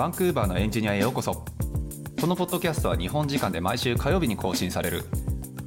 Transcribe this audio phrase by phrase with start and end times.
[0.00, 1.44] バンクーバーのエンジニアへようこそ。
[2.18, 5.04] このポッドキャストは日本時間で毎週火曜日に更新される。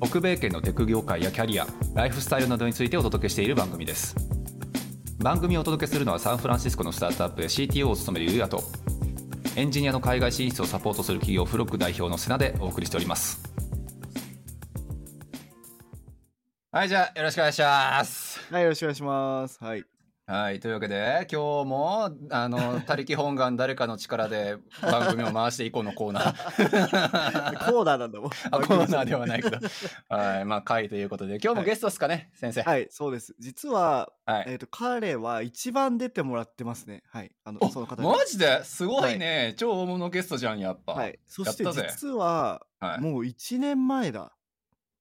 [0.01, 4.15] 北米圏のテク業界やキャリアライフスタイルなどについてお届けしている番組です。
[5.19, 8.63] 番組をお届けするのはサンフランシスコのスタートアップで CTO を務めるユうヤと
[9.55, 13.39] エンジニアの海外進出をサポートする企業フロック代表のセナでお送りしております。
[16.71, 18.41] はいじゃあよろしくお願いします。
[18.51, 19.63] はい、よろしくお願いします。
[19.63, 19.92] はい。
[20.25, 27.59] はいというわけで今日もあの 他力本願誰かの力で番組を回していこうのコーナー。
[27.69, 28.31] コーナーなんだもん。
[28.51, 29.57] あコーナーではないけど。
[30.07, 32.61] はいまあ会ということで今日もゲストですかね、先生。
[32.61, 33.35] はい、そうです。
[33.37, 34.45] 実は、はい。
[34.47, 37.03] えっ、と、彼は一番出てもらってますね。
[37.09, 37.31] はい。
[37.43, 38.03] あの、おその方が。
[38.03, 38.63] マジで？
[38.63, 41.19] すごいね、超大物ゲストじゃんやっぱ、はい。
[41.25, 43.01] そして実は、はい。
[43.01, 44.31] もう1年前だ。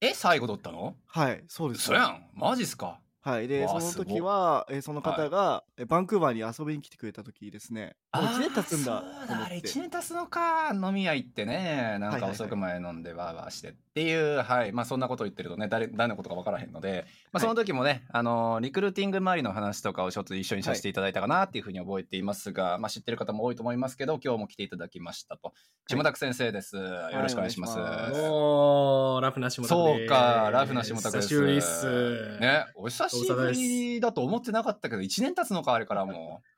[0.00, 0.96] え最後撮ったの？
[1.06, 1.84] はい、そうです。
[1.84, 2.28] そやん。
[2.34, 2.98] マジっすか？
[3.22, 3.46] はい。
[3.48, 7.96] で、わあその時は、えーその方が、えバンクーバーに遊びに来てくれた時ですね。
[8.14, 9.68] もう1年経つんだだあれと思って。
[9.68, 10.72] 1年経つのか。
[10.74, 12.30] 飲み屋行ってねなんかはいはいはい。
[12.32, 14.72] 遅くまで飲んでわーわーしてっていうはい。
[14.72, 17.42] まあそんなこと言ってるとね誰誰のことか分からへんので、まあ、はい。
[17.42, 25.54] その時もね、あのリクルーティング周りの話とかをちょっと一緒にさせていただいたかなっていうふうに覚えていますが、まあ、知ってる方も多いと思いますけど今日も来ていただきましたと。
[25.88, 26.82] 下田先生です、よ
[27.14, 31.28] ろしくお願いします、もう、ラフな下田そうか、ラフな下田です。
[31.28, 32.38] 久しぶりっす。
[32.40, 36.51] ね、お久しぶりだと思ってなかったけど、1年経つのか、あれからもえ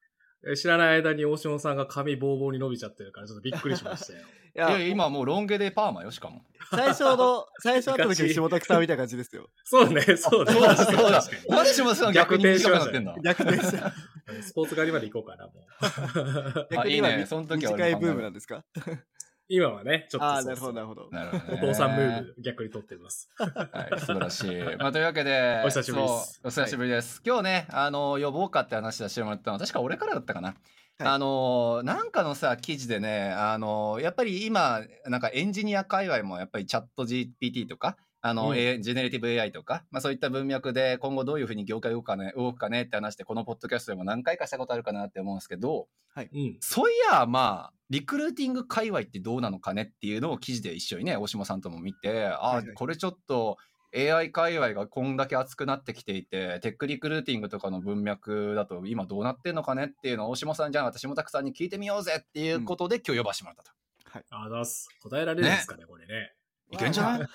[0.57, 4.21] 知らない間に大島さんが髪ボーボーに伸びちゃってるから、ちょっとびっくりしましたよ。
[4.23, 4.61] いう。
[4.61, 6.45] や今もうロン毛でパーマよ、しかも。
[6.71, 9.49] 最初の、最初会った時の下田さんみたいな感じですよ。
[9.65, 11.57] そうね、そうだ、そうだ、そうだ確か。
[11.57, 13.93] なんで下田さん逆に短くなってんだ逆転した。
[14.33, 15.53] に スポーツ狩りまで行こうかな、も
[16.63, 16.67] う。
[16.71, 18.65] 逆に今いいねその時は短いブームなんですか？
[19.49, 21.11] 今はね、ちょっとああ、そうなるほど、なるほど。
[21.11, 23.29] なるほど、お父さんムーブ逆に取ってます。
[23.37, 24.77] はい、素晴らしい。
[24.79, 27.23] まあ、というわけで、 お久しぶりですお久しぶりです。
[27.25, 30.49] 今日ね、あの、呼ぼうかって話出してもらったのは、確か俺からだったかな。
[30.49, 30.57] はい
[30.99, 37.97] あのなんかのさ記事でねあのやっぱり今なんかエンジニア界隈もやっぱりチャット GPT とか
[38.27, 46.57] あの、うんジェネレティブ AI とか、まあ、そういった文脈で今後どういうふうに業界動くかね動くかねって話してこのポッドキャストでも何回かしたことあるかなって思うんですけどうん。
[46.61, 53.59] そういやまあリクルーティング界隈ってどうなのかねっていうのを記事で一緒にね大島さんとも見てあ、はいはいこれちょっと
[53.95, 63.75] AI 界隈がこんだけ熱くなってきていてテックリクルーティングとかの文脈だと今どうなってんのかねっていうのを大島さんじゃあ私もたくさんに聞いてみようぜっていうことで、今日呼ばしてもらったと。
[64.31, 64.89] あざっす。
[65.03, 66.33] 答えられるんですかね、これね。
[66.71, 67.29] いけんじゃない？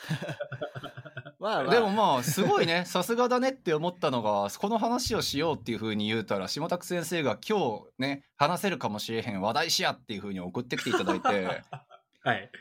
[1.40, 11.62] まあまあ、 でもまあすごいね さすがだねって思ったのがこの話をしようっていうふうに言うたら下拓先生が今日ね話せるかもしれへん話題しやっていうふうに送ってきていただいて。
[12.22, 12.52] はい。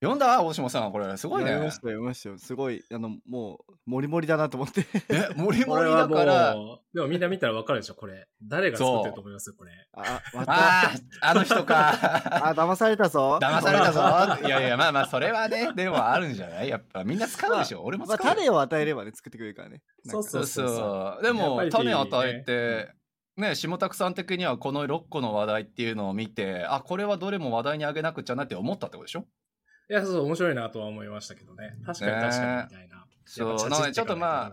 [0.00, 0.42] 読んだ？
[0.44, 2.38] 大島さんこれすごいね読みましたよ、読みましたよ。
[2.38, 4.86] すごい、あの、もう、もりもりだなと思って。
[5.08, 8.28] えモリモリこれはもだからう、でもみんな見たらわかるでしょ、これ。
[8.40, 9.72] 誰が作ってると思いますこれ。
[9.94, 10.52] あ、また？
[10.52, 10.92] ああ
[11.22, 11.90] あの人か
[12.50, 13.40] あ、騙されたぞ。
[13.42, 16.68] 騙されたぞいやいやまあまあそれはねでもあるんじゃない？
[16.68, 19.82] やっぱみんな使うでしょ、俺も使まあ、種を与えればね、作ってくれるからね。
[20.04, 22.94] そうそうそうでも種与えて
[23.36, 29.24] ね、ね下拓さん的にはこの6個の話題っていうのを見てあこれはどれも話題にあげなくちゃなって思ったってことでしょ？
[29.90, 31.76] いや、そうそう、面白いなとは思いましたけどね。
[31.84, 33.04] 確かに確かにみたいな。
[33.24, 33.58] そう
[33.92, 34.52] ちょっとまあ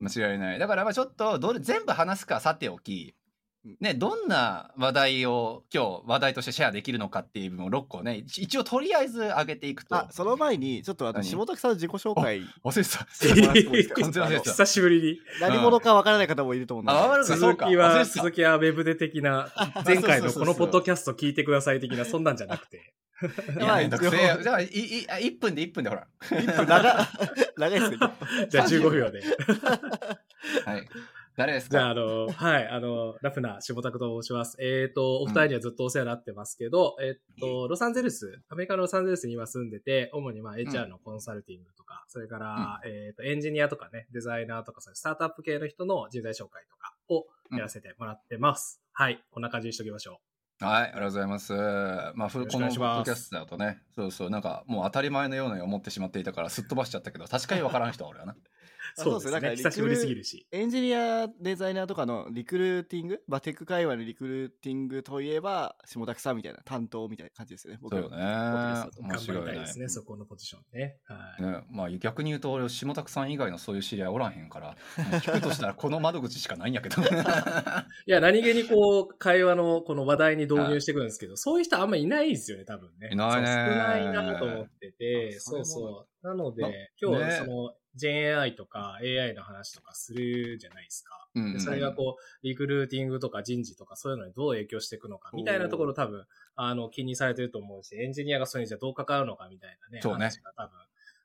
[0.00, 0.58] 間違いない。
[0.60, 3.16] だからまあちょっとどれ全部話すかさておき
[3.64, 9.94] うんね、どんな話題を今日話題としてシェアできるのかっていう部分を6個ね一一応とりあえず上げていくと。
[9.94, 11.24] あ、その前に、ちょっとあの、何？
[11.24, 14.40] 下拓さんの自己紹介、忘れてた。
[14.40, 15.18] 久しぶりに。
[15.40, 16.98] 何者かわからない方もいると思うので。
[16.98, 17.36] あわかるか。
[17.36, 17.66] そうか。
[17.66, 19.52] 続きは、続きはウェブで的な、
[19.86, 22.92] 前回のこのポッドキャスト聞いてください的な、そんなんじゃなくて。
[23.58, 24.42] いやめんどくせえよ。
[24.42, 26.06] じゃあいいあ1分で1分でほら。
[26.20, 27.08] 1分長
[27.56, 27.98] 長いですね。
[28.48, 29.22] じゃあ15秒で。
[30.66, 30.88] はい。
[31.34, 34.56] 誰ですじゃあ、かあの、はい、あの、ラフな下拓と申します。
[34.60, 48.82] えっ、と、お二人にはずっとお世話になってますけど、えっ、と、ロサンゼルス、アメリカのロサンゼルスに今住んでて、主にまあ HR のコンサルティングとか、それから、えっ、と、エンジニアとかね、デザイナーとか、そういうスタートアップ系の人の人材紹介とかをやらせてもらってます。
[48.92, 50.20] はい、こんな感じにしときましょ
[50.66, 51.52] はい、ありがとうございます。
[51.52, 58.36] まあ、このポッドキャストだとね、そうそう、なんかもう当たり前のように思ってしまっていたから、すっ飛ばしちゃったけど、確かにわからん人は俺はな。
[58.94, 59.32] そうですね。
[59.32, 60.46] なんか久しぶりすぎるし。
[60.50, 67.78] エンジニア、デザイナーとかのリクルーティング、まあ、テック界隈のリクルーティングといえば、下拓さんみたいな、担当みたいな感じですよね。
[67.80, 68.16] 僕そうよね。
[68.16, 70.96] 面頑張白いねりたいですね、そこのポジションね。
[71.04, 71.42] はい。
[71.42, 77.04] ね、まあ逆に言うと俺下拓さん以外のそういう知り合いおらんへんから聞くとしたらこの窓口しかないんやけど い
[78.06, 83.10] や、何気にこう、会話のこの話題に導入してくるんですけど、そういう人あんまいないですよね、多分ね。
[83.12, 86.11] いないね少ないなと思ってて、そうそう。
[86.22, 86.68] なので、な
[87.00, 87.32] 今日ね。
[87.44, 91.28] その、ジェン AI とか、か AI の話とかするじゃないですか。
[91.34, 96.26] うんうんでそれがこう、リクルーティングとか人事とかそういうのにどう影響していくのかみたいなところ多分、
[96.56, 100.24] あの、気にされてると思うし、エンジニアがそれにじゃあどう関わるのかみたいなね、そうね。
[100.24, 100.78] 話が多分、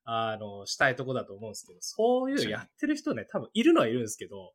[0.06, 4.54] あの、したいとこだと思うんですけど、そういうのやってる人ね、多分いるのはいるんですけど、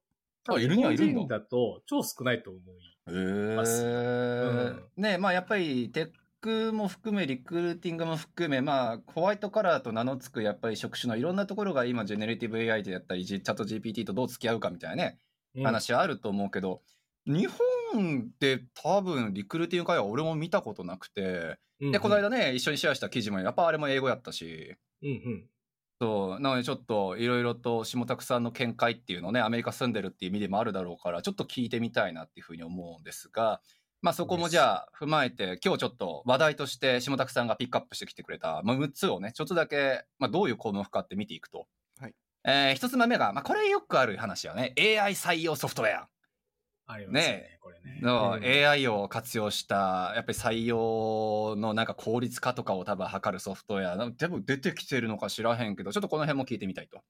[0.48, 1.38] あいるにはいるんだ。
[1.38, 3.52] だと超少ないと思う。
[3.52, 6.10] へますえ、ねまあやっぱりテッ
[6.42, 15.18] クも含めリクルーティングも含めまあホワイトカラーと名の付くやっぱり職種のいろんなところが今ジェネレティブ AI でやったりチャット GPT とどう付き合うかみたいなね、
[15.54, 15.64] うん。
[15.64, 16.82] 話はあると思うけど
[17.26, 17.46] 日
[17.92, 24.74] 本で多分リクルーティング会は俺も見たことなくて、でこの間ね一緒にシェアした記事もやっぱあれも英語やったし。
[25.02, 25.44] うんうん。
[26.00, 26.40] そう。
[26.40, 33.60] なのでちょっといろいろと下拓さんの見解っていうのをねアメリカ住んでるっていう意味でもあるだろうからちょっと聞いてみたいなっていうふうに思うんですが
[34.02, 41.66] まあそこもじゃあ踏まえて今日ちょっと話題として下拓さんがピックアップしてきてくれた、まあ、6つをねちょっとだけ、まあ、どういう項目かって見ていくと、
[42.00, 42.14] はい。
[42.44, 44.74] え1つ目が、まあ、これよくある話はね。
[44.76, 46.08] AI 採用ソフトウェア。
[46.86, 48.00] ありますよねね、これね。
[48.02, 48.44] のうん。
[48.44, 57.00] AI を活用したやっぱり採用のなんか効率化とかを多分測るソフトウェアな多分出てきてるのか知らへんけどちょっとこの辺も聞いてみたいと。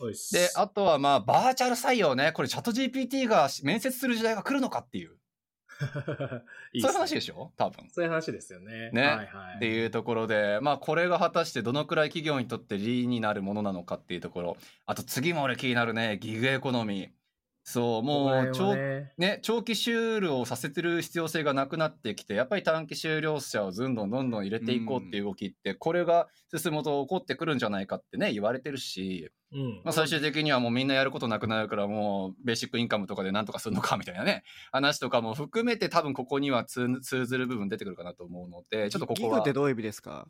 [0.00, 2.30] おいであとはまあバーチャル採用ね。
[2.32, 5.16] これチャット GPT が面接する時代が来るのかっていう
[6.72, 7.52] いいっすねそういう話でしょ？
[7.56, 7.88] 多分。
[7.90, 8.90] そういう話ですよね。
[8.92, 9.26] ねはいはい。
[9.56, 14.56] っていうところでまあこれが果たしてどのくらい企業にとって利になるものなのかっていうところ
[14.86, 17.08] あと次も俺気になるねギグエコノミー
[17.68, 40.28] そうもう長ねね、長期収量をさせてる必要性がなくなってきてやっぱり短期収量者をどんどんどんどん入れていこうっていう動きって、これが進むと起こってくるんじゃないかってね言われてるし、うんまあ、最終的にはもうみんなやることなくなるからもうベーシックインカムとかでなんとかするのかみたいなね話とかも含めて多分ここには通通ずる部分出てくるかなと思うのでちょっとここはギグってどういう意味ですか？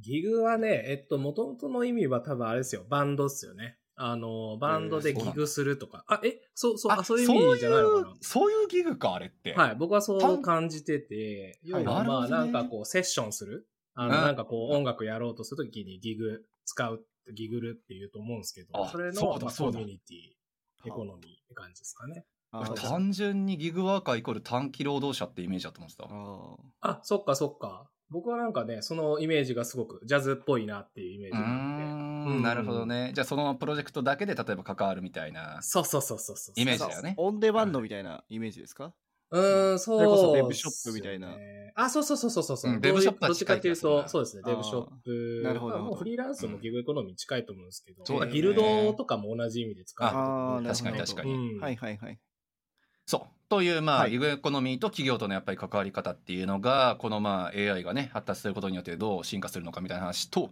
[0.00, 2.84] ギグはね、えっと、元々の意味は多分あれですよ。
[2.90, 3.78] バンドっすよね。
[3.94, 6.04] あの、バンドでギグするとか。
[6.08, 8.14] あ、え、そう、そう、あ、そういう意味じゃないのかな。
[8.20, 13.68] そういうギグかあれって、はい、僕はそう感じてて、要はまあなんかこうセッションする？
[13.94, 14.22] あの、うん。
[14.22, 17.04] なんかこう音楽やろうとするときにギグ使う、
[17.34, 22.24] ギグルって言うと思うんですけど、あそれのまあコミュニティ、エコノミーって感じですかね。
[22.76, 26.88] 単純にギグワーカーイコール短期労働者ってイメージだと思ってた。
[26.90, 27.88] あ、そっかそっか。
[28.12, 31.82] 僕はなんかね、そのイメージがすごくジャズっぽいなっていうイメージうーがあって。
[32.38, 33.12] んなるほどね。
[33.14, 36.60] じゃあそのプロジェクトだけで例えば関わるみたいなそうそうそうそうそう。
[36.60, 37.14] イメージだよね。
[37.18, 38.92] オンデマンドみたいなイメージですか？
[39.30, 41.38] うーん、そう、それこそデブショップみたいな。
[41.74, 42.70] あ、そうそうそうそうそう。
[42.70, 42.76] う。
[42.76, 45.42] んデブショップはどっちかっていうと、そうですね、デブショップ。
[45.42, 45.94] なるほど。
[45.96, 48.34] フリーランスもギグエコノミー近いと思うんですけど、そうだよね。
[48.34, 50.84] ギルドとかも同じ意味で使うあーなるほど。
[50.84, 51.32] 確かに確かに。
[51.32, 51.60] うん。
[51.60, 52.18] はいはいはい。
[53.06, 60.48] そうというまあ、はいエコノミーと企業とのやっぱり関わり方っていうのがこのまあ AI がね発達することによってどう進化するのかみたいな話と、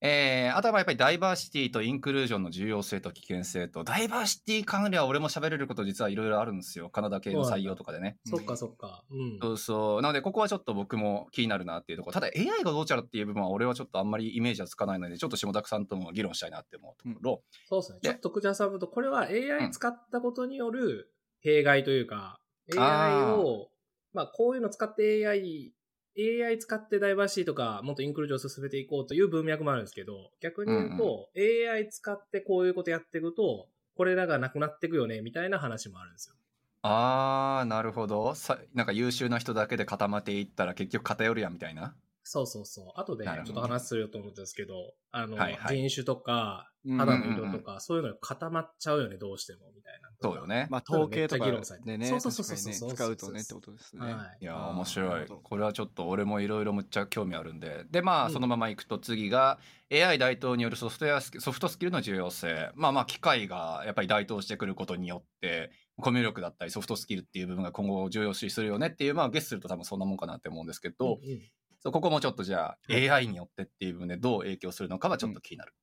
[0.00, 8.16] えー、あとはやっぱりダイバーシティとインクルージョンの重要性と危険性とダイバーシティ関連は俺も喋れること実はいろいろあるんですよカナダ系の採用とかでね。
[8.26, 9.04] そっかそっか。
[9.12, 9.38] うん。
[9.40, 17.98] そうそうなのでここはちょっと僕も気になるなっていうところただ AI がどうちゃらっていう部分は俺はちょっとあんまりイメージはつかないのでちょっと下田さんとも議論したいなって思うところ、そうですね。
[18.02, 21.12] でちょっと口挟むと、これはう AI ん使ったことによる
[21.42, 22.39] 弊害というか、あ
[22.74, 23.70] AI を、
[24.12, 25.72] まあこういうの使って AI、
[26.16, 36.36] AI 使ってダイバーシティとか、もっとインクルージョンを進めていこうという文脈もあるんですけど、逆に言うと、AI 使ってこういうことやっていくと、これらがなくなっていくよね、みたいな話もあるんですよ。
[36.82, 38.34] あーなるほど。
[38.34, 41.96] さなんか優秀な人だけで固まっていったら結局偏るやんみたいな
[42.32, 42.92] そうそうそう。
[42.94, 45.78] あとでなるほどちょっと話するよと思ったんですけど、あの、はいはい。
[45.78, 50.08] 人種とか、うん肌の色とか、そういうのが固まっちゃうよね、どうしても、みたいな。
[50.22, 52.94] そうよね、まあ統計とかめっちゃ議論されてでね、そうそうそうそうそう。
[52.94, 54.12] 使うとねってことですね。
[54.14, 54.44] はい。
[54.44, 55.26] いや面白い。
[55.26, 57.84] これはちょっと俺もいろいろむっちゃ興味あるんで。
[57.90, 58.32] でまあ、うん。
[58.32, 59.58] そのままいくと次が
[59.92, 62.70] AI 台頭によるソフトウェアスキソフトスキルの重要性。
[62.76, 65.70] まあまあ機械がやっぱり台頭してくることによって
[66.00, 71.42] コミュ力だったりソフトスキルっていう部分が今後重要視するよねっていうまあゲスすると多分そんなもんかなって思うんですけど、うんうん
[71.80, 75.74] そうここもちょっとじゃあ AI によってっていう部分でどう影響するのかはちょっと気になる。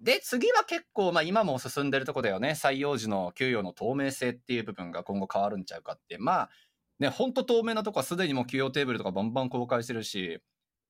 [0.00, 6.18] で次は結構、まあ、今も進んでるとこだよね採用時の給与の透明性っていう部分が今後変わるんちゃうかって。
[6.18, 6.50] まあ
[6.98, 10.40] ねほんと透明なとこはすでにもう給与テーブルとかバンバン公開してるし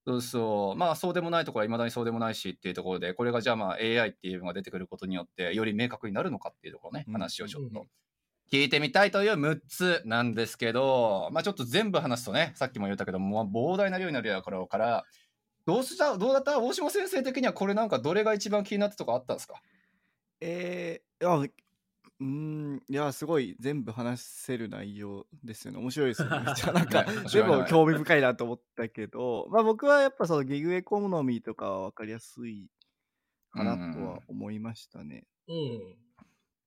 [0.07, 0.79] そうそう。
[0.79, 7.13] まあそうでもないところはいまだにそうでもないしっていうところでこれがじゃあまあ AI っていう部分が出てくることによってより明確になるのかっていうところねうん。
[7.13, 7.69] 話をちょっと。
[7.69, 7.89] うんうん
[8.51, 15.05] 聞いてみたいという6つなんですけど、まあちょっと全部話すとね、さっきも言ったけども、膨大な量になるやろから、
[15.67, 16.61] どうした、どうだった？
[16.61, 19.61] 大島先生的にはこれなんかどれが一番気になったとかあったんですか？
[20.41, 25.79] えー、あうーん、いや、すごい全部話せる内容ですよね。
[25.79, 26.39] 面白いですよね。
[26.47, 32.71] めっちゃなんか全部興味深いなと思ったけど、まあ僕はやっぱそのギグエコノミーとかは分かりやすい
[33.51, 35.27] かなとは思いましたね。
[35.49, 35.97] うん。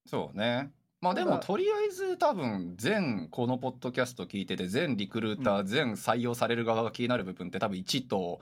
[0.06, 0.72] そうね。
[1.00, 8.40] まあでもとりあえず多分全このポッドキャスト聞いてて全リクルーター、う全採用される側が気になる部分って多分1と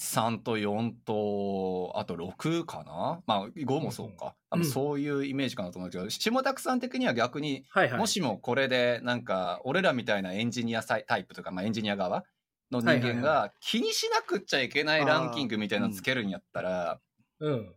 [0.00, 3.20] 3と4とあと6かな？
[3.26, 7.64] まあ5もそうか、多分そういうイメージかなと思うんですけど下拓さん的には逆に。
[7.98, 12.24] もしもこれでなんか俺らみたいなエンジニアタイプとか、まあ、エンジニア側
[12.70, 17.00] の人間が気にしなくっちゃいけないランキングみたいなのつけるんやったら、
[17.40, 17.74] うん。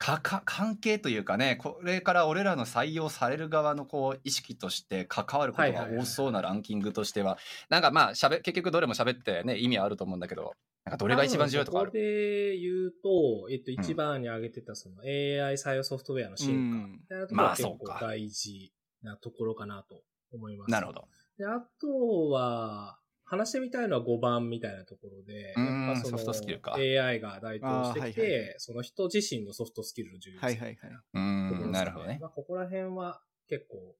[0.00, 7.36] かか関係というかねこれから俺らの採用される側のこう意識として関わることが多そうなランキングとしては
[7.68, 10.54] なんかまあしゃべ結局どれも喋ってね意味はあると思うんだけど
[10.86, 11.90] なんかどれが一番重要とかある？
[11.90, 17.16] こで言うと、えっと、一番に挙げてたその AI 採用ソフトウェアの進化。
[17.16, 17.36] うん。
[17.36, 17.98] まあそうか。
[18.00, 20.02] 構大事なところかなと
[20.32, 20.70] 思います。
[20.70, 21.04] なるほど。
[21.38, 22.98] で、あとは、
[23.30, 26.74] 話してみたいのは5番みたいなところで、うんやっぱそのソフトスキルか。
[26.74, 30.74] AI が台頭してきあーはいはいて、その人自身のソフトスキルの重要性はいはいはい。
[30.74, 32.18] うところんですなるほどね。
[32.20, 33.94] まあ、ここら辺は結構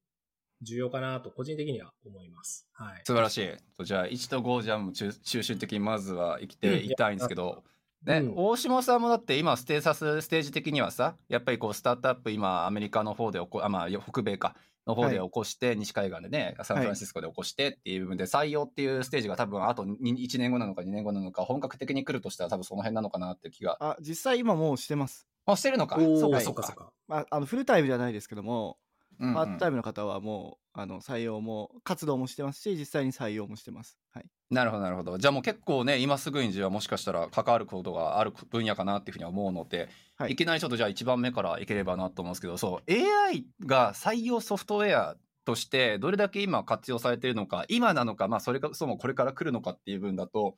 [0.63, 2.67] 重要かなと個人的には思います。
[2.73, 3.03] はい。
[3.05, 3.85] 素晴らしい。
[3.85, 7.63] じゃあ1と5じゃあもう中中心的にまずは生きていきたいんですけど、
[8.05, 8.33] ね、うん。
[8.35, 14.57] 大島さんもだって今ステータスステージ的にはさやっぱりこうスタートアップ今アメリカの方で起こあまあ北米か
[14.90, 23.76] の方で起こして、西海岸でねサンフランシスコで起こしてっていう部分で採用っていうステージが多分あと1年後なのか2年後なのか本格的に来るとしたら多分その辺なのかなっていう気が。
[23.80, 25.26] あ、実際今もうしてます。
[25.47, 25.97] あしてるのか。
[25.97, 26.92] そうかそかそうか。
[27.09, 28.78] まあ、あのフルタイムじゃないですけども、
[29.21, 29.35] うんうん。
[29.35, 33.99] パートタイムの方はもうあの採用も活動もしてますし実際に採用もしてます。
[34.12, 35.17] はい、なるほどなるほど。
[35.19, 40.33] じゃあもう結構ね今すぐにじゃあもしかしたら関わることがある分野かなっていうふうには思うので、はい。
[40.33, 50.57] い、きなりちょっとじゃあ1番目からいければなと思うんですけどそう AI が採用ソフトウェアとしてどれだけ今活用されているのか今なのかまあそれかそもこれから来るのかっていう部分だと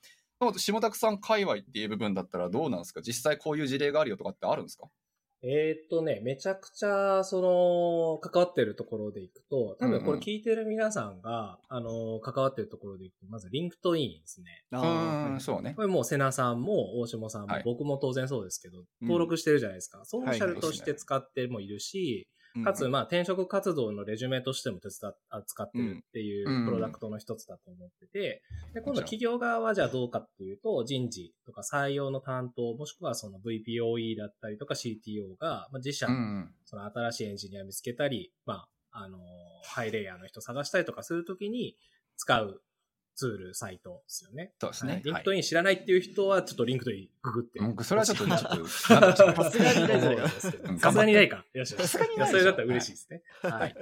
[0.56, 3.00] 下拓さん界隈っていう部分だったらどうなんですか？
[3.02, 4.88] 実際こういう事例があるよとかってあるんですか？
[5.44, 7.40] えーっとね、めちゃくちゃ、そ
[8.22, 14.64] の、関わってるところでいくと、多分こうんうんれ聞いてる皆さんが、あの、関わってるところでいくと、まず、リンクトインですね。
[14.70, 15.74] あうーんそうね。
[15.74, 17.62] これもう、セナさんも、大下さんも、はい。
[17.64, 20.04] 僕も当然そうですけど、登録してるじゃないですか。
[20.04, 28.42] ソーシャルとして使ってもいるし、うんかつ、まあ、転職活動のレジュメとしても手伝っ扱ってるっていうプロダクトの一つだと思ってて、
[28.74, 36.06] で、今度企業側はじゃあどうかっていうと、人事とか採用の担当、もしくはその VPOE だったりとか CTO が、まあ、自社
[36.64, 39.18] その新しいエンジニア見つけたり、まあ、あの、
[39.64, 41.76] ハイレイヤーの人探したりとかするときに
[42.16, 42.62] 使う
[43.14, 44.52] ツール、サイトですよね。
[44.60, 47.60] そうですねはいリンクトイン知らないっていう人は、ちょっとリンクトインググって。
[47.60, 50.22] はい僕それはちょっとちょっと さすがにないじゃないか
[50.64, 51.44] うんさすがにないか。
[51.52, 51.74] よし。
[51.74, 53.22] さすがにないそれだったら嬉しいですね。
[53.42, 53.74] はい。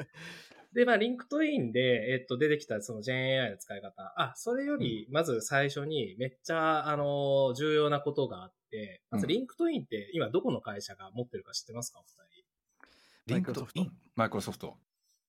[0.72, 4.14] で、まあ、リンクトインで、えっと、出てきたその GenAI の使い方。
[4.16, 11.98] あ、それより、まず最初に、めっちゃ、あの、重要なことがあって、まず、リンクトインって、今どこの会社が持ってるか知ってますか？
[11.98, 12.08] お二
[13.26, 13.34] 人。
[13.34, 13.92] リンクトイン？
[14.14, 14.76] マイクロソフト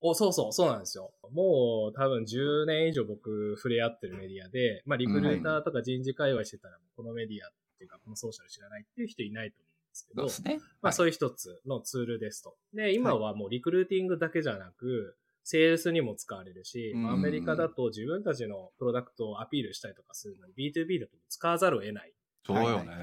[0.01, 1.13] お、そうそう、そうなんですよ。
[1.31, 10.65] もう多分10年以上僕触れ合ってるメディアで、まあリクルーターとか人事界隈してたら、このメディアっていうか、このソーシャル知らないっていう人いないと思うんですけど、そうですね。
[10.81, 12.55] まあそういう一つのツールですと。
[12.74, 22.13] で、今はもうリクルーティングだけじゃなく、セールスにも使われるし、アメリカだと自分たちのプロダクトをアピールしたりとかするのに B2B だと使わざるを得ない
[22.45, 22.93] そうよね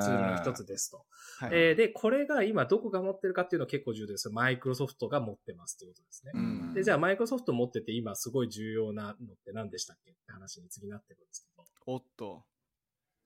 [0.00, 1.04] ツールの一つですと。
[1.38, 4.30] はいえーで、これが今どこが持ってるかっていうのは結構重要です。
[4.30, 6.32] マイクロソフトが持ってますっていうことですね。
[6.34, 11.64] うんで、じゃあマイクロソフト持ってて今すごい重要なのって何でしたっけって話に次なってくるんですけど。
[11.86, 12.44] おっと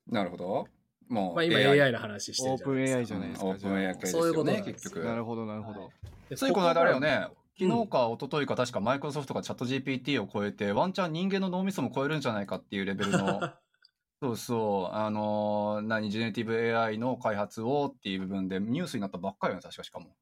[0.07, 0.67] なるほど
[1.09, 3.05] もうまあ今 AI, の話してオープンるじゃないですか。
[3.05, 3.47] AI じゃないですか。
[3.47, 5.81] オープン AI 系ですそういうよねことなんです結局なるほどなるほど。
[5.81, 5.91] はい
[6.29, 6.99] でついこの間あれよ。
[6.99, 13.41] ねうん昨日か一昨日か確かマイクロソフトがチャット GPT を超えてワンチャン人間の脳みそも超えるんじゃないかっていうレベルの
[14.21, 14.95] そうそう。
[14.95, 16.09] あのー何？
[16.09, 20.15] ジェネラティブ AI の開発をっていう部分でニュースになったばっかりよね確かしかも。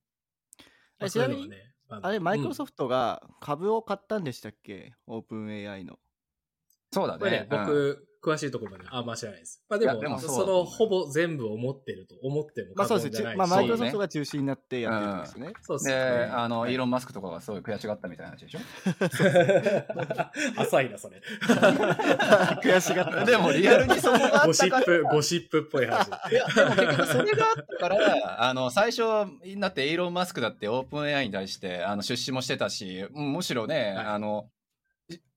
[1.00, 1.50] まあちなみに
[1.88, 4.94] あれ、マイクロソフフトが株を買ったんでしたっけ？
[5.08, 6.00] オープン AI の。
[6.92, 9.64] そうだトこれねね、僕、詳しいところまで、あ、まあ知らないです。
[9.70, 13.36] まあでも、でもそそのほぼ全部を持ってると思ってもまあそうですね。
[13.36, 15.54] まあマイクロソフトが中心になってやってるんですね。
[15.62, 16.00] そうですで、ね。
[16.34, 18.60] あの、はいイーロン・マスクとかがすごい悔しがったみたいな話でしょ？
[20.62, 21.22] 浅いな、それ。
[22.64, 23.26] 悔しがった。
[23.26, 26.08] でもリアルにそこがあゴったからシップ、ゴシップっぽい話。
[26.32, 29.02] いや、でも結局それがあったから、あの、最初、
[29.58, 34.50] だってイーロン・マスクだってオープン AI に対して、あの、出資もしてたし、うんむしろね、はいあの、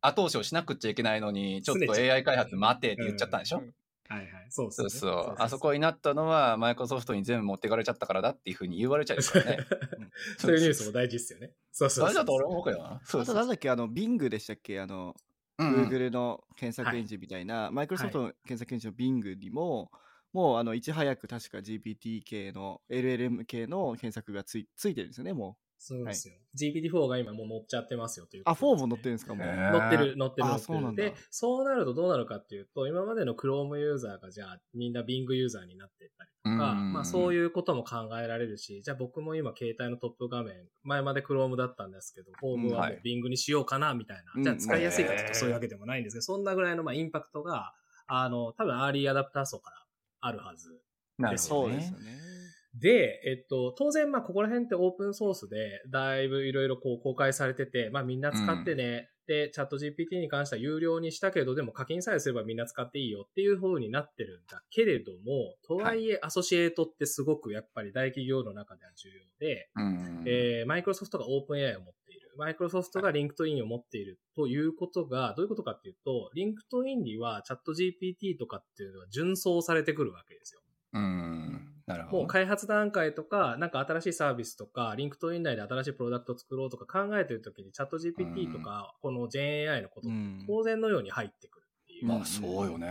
[0.01, 3.75] 後押しをしなくちゃいけないのに、ちょっと AI 開発待てって言っちゃったんでしょ、うん。
[4.09, 4.53] はいはい。
[4.53, 5.43] そうそうそそうう。
[5.43, 9.65] あそこになったのは、マイクロソフトに全部持ってかれちゃったからだっていうふうに言われちゃうからね。
[10.39, 11.53] そういうニュースも大事ですよね。
[11.73, 12.07] そうそうそう。
[12.07, 13.01] それだと俺思うけどな。
[13.05, 13.41] そうあとそう。
[13.41, 14.81] なんだっけ、あの、Bing でしたっけ？
[14.81, 15.15] あの、
[15.59, 15.67] うん。
[15.85, 19.91] うん Google の検索エンジンみたいな、マイクロソフトの検索エンジンの Bing にも、
[20.33, 26.35] もうあのいち早く確か GPT 系の LLM 系の検索がついついてるんですよねもそうですよ。
[26.57, 30.49] GPT-4 が今もう乗っちゃってますよといううあ4も載ってるるんですかもう乗ってる、乗ってる、乗ってる。
[30.49, 44.33] あそうなんだで、そうなるとどうなるかっていうと、今までの Chrome ユーザーがじゃあみんな Bing ユーザーになっていったりとか、うんまあそういうことも考えられるし、じゃあ僕も今携帯のトップ画面、前まで Chrome だったんですけど、ホームはもう Bing にしようかなみたいな。
[44.37, 47.73] うんじゃあ使いやすいかというとそういうわけでもないんですけど、そんなぐらいのまあインパクトが、
[48.07, 49.77] あの、多分アーリーアダプター層から
[50.21, 50.81] あるはず。
[51.19, 51.99] なるほどねそうですよ。
[51.99, 52.38] ね
[52.75, 72.33] で、えっと、当然、まあ、ここら辺ってオープンソースで、だいぶいろいろこう公開されてて、まあ、みんな使ってね、で、チャット GPT に関しては有料にしたけど、でも課金さえすればみんな使っていいよっていう風になってるんだけれども、とはいえ、アソシエイトってすごくやっぱり大企業の中では重要で、うんえーマイクロソフトがオープン AI を持っている。
[72.39, 74.19] マイクロソフトがリンクトインを持っている。
[74.35, 80.61] ということが、どういうことかっていうと、リンクトインにはチャット GPT とかっていうのは順送されてくるわけですよ。
[80.93, 81.75] うん。
[81.87, 82.19] なるほど。
[82.19, 92.89] もう開発段階とか、なんか新しいサービスとか、リンクトイン内で新しいプロダクトを作ろうとか考えてるときに、チャット GPT とか、この GenAI のこと、うん当然のように入ってくるっていうまあそうよね。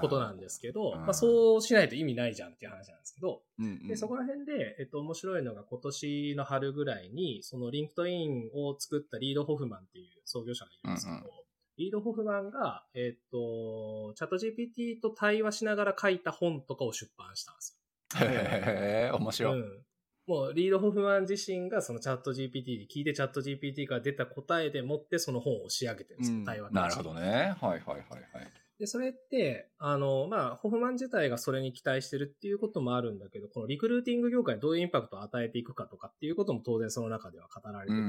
[0.00, 11.41] ことなんですけど、うんまあそうしないと意味ないじゃんっていう話なんですけど、うんうんで、そこら辺で、えっと、面白いのが今年の春ぐらいに、そのリンクトインを作ったリード・ホフマンっていう創業者がいるんですけど、うんうん
[11.78, 17.80] リード・ホフマンが、えっと、チャット GPT と対話しながら書いた本とかを出版したんです
[18.20, 18.26] よ。
[18.26, 19.60] へえ、面白い。
[19.60, 19.82] うん。
[20.26, 27.20] もう、リード・ホフマン自身がそのチャット GPT に聞いてチャット GPT から出た答えでもってその本を仕上げてるんですよ、うん対話なるほどね。
[27.20, 28.02] はいはいはいはい。
[28.78, 38.06] で、それって、あの、まあ、ホフマン自体がそれに期待してるっていうこともあるんだけど、このリクルーティング業界にどういうインパクトを与えていくかとかっていうことも当然その中では語られてうんうる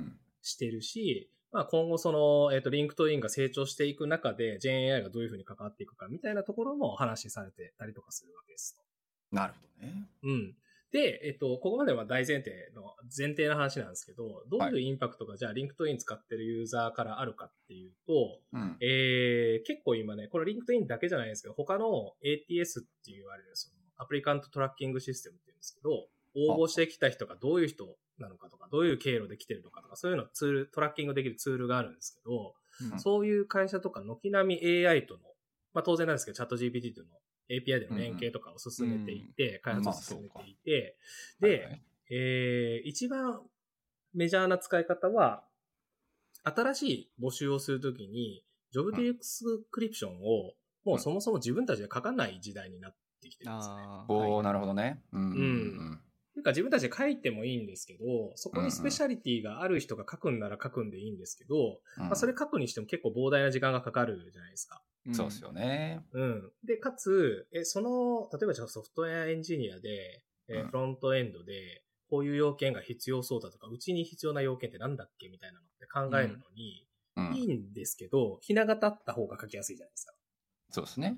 [0.00, 8.78] んしてるし、まあ今後その、えっ、と、リンクトインが成長していく中で、GenAI がどういうふうに関わっていくかみたいなところもお話しされてたりとかするわけです。
[9.32, 9.38] うん。
[9.38, 10.06] なるほどね。
[10.22, 10.54] うん。
[10.92, 18.76] で、えっと、ここまでは大前提の、前提の話なんですけど、どういうインパクトが、じゃあ、リンクトイン使ってるユーザーからあるかっていうと、うん。
[18.82, 27.86] えー、結構今ね、これリンクトインだけじゃないですけど、他の ATS って言われる、その、 applicant tracking system って言うんですけど、応募してきた人がどういう人
[28.18, 32.54] なのかとか、どういう経路で来てるのかとか、そういうのツール、トラッキングできるツールがあるんですけど、
[32.92, 33.00] うん。
[33.00, 35.20] そういう会社とか、軒並み AI との、
[35.72, 37.06] まあ当然なんですけど、チャット GPT との
[37.50, 40.96] API での連携とかを進めていて、開発を進めていて、
[41.40, 43.40] で、はいえー、一番
[44.14, 45.44] メジャーな使い方は、
[46.44, 50.52] 新しい募集をするときに、ジョブディスクリプションを、
[50.84, 53.74] もうそもそも自分たちで書かない時代になってきてるんですね。
[54.08, 54.44] おおはい。
[54.44, 55.02] なるほどね。
[55.12, 55.22] うん。
[55.22, 56.00] うん
[56.36, 62.04] というか自分たちで書いてもいいんですけど、そこにスペシャリティがある人が書くんなら書くんでいいんですけど、うん。
[62.04, 64.82] まあ、それ書くにしても結構膨大な時間がかかるじゃないですか。
[65.08, 66.04] んそうですよね。
[66.12, 66.50] うん。
[66.62, 80.12] で、かつ、え、その、例えばじゃあソフトウェアエンジニアで、えフロントエンドで、こういう要件が必要そうだとか、うちに必要な要件ってなんだっけみたいなのって考えるのに、うんいいんですけど、ひな形あった方が書きやすいじゃないですか。
[80.68, 81.16] そうですね。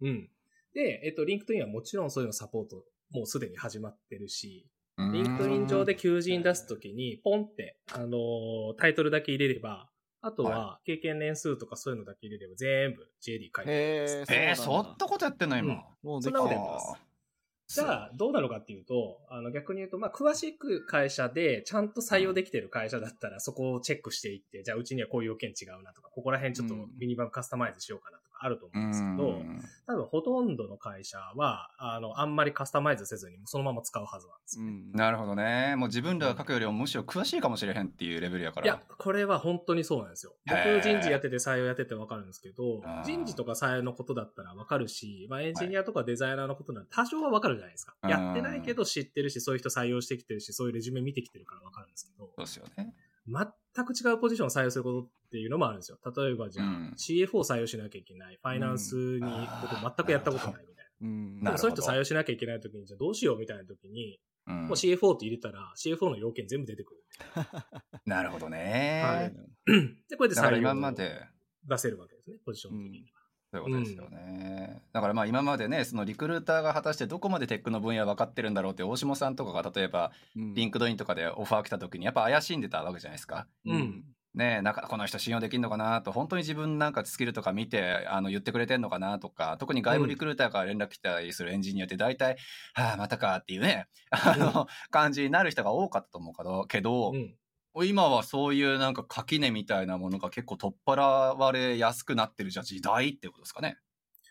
[0.00, 0.30] うん。
[0.72, 9.88] で、えっと、リンクトインはもちろんそういうのサポート、もうすでに始まってるし、うんリンクトイン上で求人出すときに、ポンって、あのータイトルだけ入れれば、
[10.20, 14.32] あとは経験年数とかそういうのだけ入れれば全部 JD 書いてへるんです。
[14.32, 15.58] ええー、そんなことやってんの？
[15.58, 15.82] 今。
[16.02, 16.98] もうそんなことやってはますあ。
[17.66, 29.62] じゃあ、どうなのかっていうと、あの、逆に言うと、まあ、詳しく会社で、ちゃんと採用できてる会社だったら、そこをチェックしていって、じゃあ、うちにはこういう要件違うなとか、ここら辺ちょっとうんミニバムカスタマイズしようかなとかあると思ううんですけど、ん。
[29.86, 34.66] 多分ほとんどの会社は、あの、あんまりカスタマイズせずに、そのまま使うはずなんですよ。
[34.66, 35.76] うんなるほどね。
[35.76, 38.66] もう自分らが書くよりもむしろ詳しいかもしれへんっていうレベルやから。
[38.66, 40.34] いや、これは本当にそうなんですよ。
[40.46, 47.94] 僕人事やってて採用やっててわかるんですけど人事とか採用のことだったらわかるし、まあエンジニアとかデザイナーのことなんて多少はわかるじゃないですか。
[48.02, 52.94] うんやってないけど知ってるし、そういう人採用してきてるし、そういうレジュメ見てきてるからわかるんですけど、そうですよね。
[53.26, 55.98] 全く違うポジションを採用することっていうのもあるんですよ。
[56.04, 61.50] 例えばじゃあ、うん CFO を採用しなきゃいけない、ファイナンスにこと全くやったことないみたいな。
[61.50, 67.04] なるほどそういう人採用しなきゃいけないときに、じゃあどうしようみたいなときに、うんもう CFO って入れたら、CFO の要件全部出てくる。
[68.04, 69.02] なるほどね。
[69.02, 69.32] はい
[70.08, 70.92] で、これでだから採用を
[71.66, 73.13] 出せるわけですね、ポジション的に。
[73.54, 74.82] そういうことですよね。
[74.92, 83.46] だからまあ今までね、そのリクルーターが果たしてどこまでテックの分野分かってるんだろうって大下さんとかが例えばうんリンクドインとかでオファー来た時にやっぱ怪しんでたわけじゃないですか。
[83.64, 92.36] うんねえ、なんかこの人信用できるのかなと、本当に自分なんかスキルとか見てあの言ってくれてんのかなとか、特に外部リクルーターから連絡来たりするエンジニアって大体、
[92.72, 97.36] はあ、またかっていうね、あの、感じになる人が多かったと思うけど、けど、うん。
[97.82, 103.78] 今はそういうなんか垣根みたいなものが結構取っ払われやすくなってるじゃあ時代ってことですかね。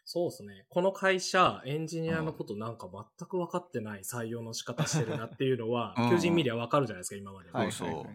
[0.05, 0.65] そうですね。
[0.69, 7.61] この会社、エンジニアのことなんか全く分かってない採用の仕方してるなっていうのは、うん求人見りゃ分かるじゃないですか、今までは。
[7.61, 8.05] はいそうそう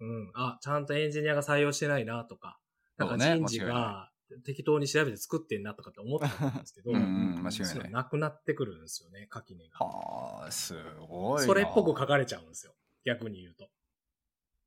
[0.00, 0.30] うん。
[0.34, 2.58] あ、ちゃんとエンジニアが採用してないなとか、
[2.96, 4.10] なんか人事が
[4.44, 7.00] 適当に調べて作ってんなとかって思ってたんですけど、 うんう
[7.40, 9.78] ん間違いそうないなくなってくるんですよね、垣根が。
[9.78, 10.74] はあ、す
[11.08, 11.46] ごいな。
[11.46, 12.74] それっぽく書かれちゃうんですよ。
[13.04, 13.68] 逆に言うと。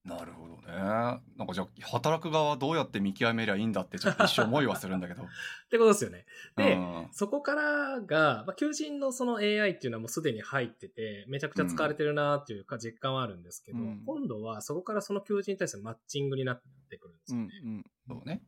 [0.04, 0.74] なるほどね。
[0.74, 5.22] なんかじゃあ、働く側はどうやって見極めりゃいいんだってちょっと一生思いはするんだけど。
[5.24, 5.28] っ
[5.70, 6.26] てことですよね。
[6.56, 17.50] でうんそこからが、まあ、求人のその AI っていうのはもうすでに入ってて、めちゃくちゃ使われてるなっていうか実感はあるんですけど、うん今度はそこからその求人に対してマッチングになってくるんですよね。
[17.64, 18.44] うんうんそうね。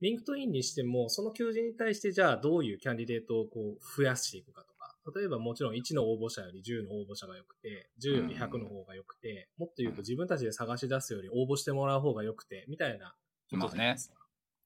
[0.00, 4.69] リンクトインにしても、その求人に対してじゃあどういう candidate をこう増やしていくかとか、
[5.14, 13.14] 例えばもちろん1の応募者より10の応募者が良くて、10より100の方が良くて、もっと言うと自分たちで探し出すより応募してもらう方が良くて、みたいな
[13.50, 14.14] ことですか。
[14.14, 14.20] うん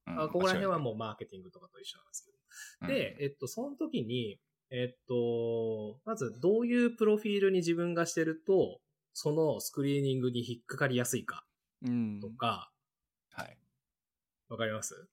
[0.06, 2.88] あここら辺はもうマーケティングとかと一緒なんですけど。
[2.88, 4.38] で、、えっと、その時に、
[4.70, 8.80] えっと、まずどういうプロフィールに自分がしてると、
[9.14, 11.46] そのスクリーニングに引っかかりやすいか
[11.82, 12.70] うんとか、
[13.32, 13.58] はい。
[14.48, 15.08] わかります？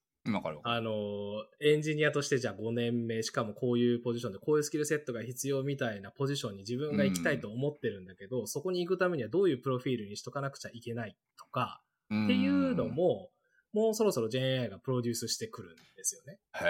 [0.64, 11.82] あの、エンジニアとしてじゃあ5年目、しかもこういうポジションでこういうスキルセットが必要みたいなポジションに自分が行きたいと思ってるんだけど、そこに行くためにはどういうプロフィールにしとかなくちゃいけないとか、
[12.12, 13.30] っっていうの、も、
[13.72, 16.38] もうそろそろ GenAI がプロデュースしてくるんですよね。
[16.60, 16.64] へ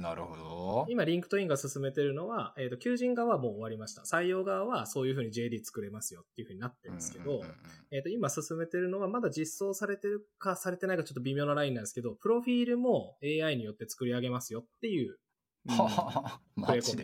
[0.00, 0.86] え、なるほど。
[0.88, 4.02] 今、リンクトインが進めてるのは、えっ、と、求人側はもう終わりました。
[4.02, 7.42] 採用側はそういうふうに JD 作れますよっていうふうになってるんですけど、
[7.90, 15.18] えっ、と、今進めてるのは、まだ実装されてるかされてないかちょっと微妙なラインなんですけど、プロフィールも AI によって作り上げますよっていう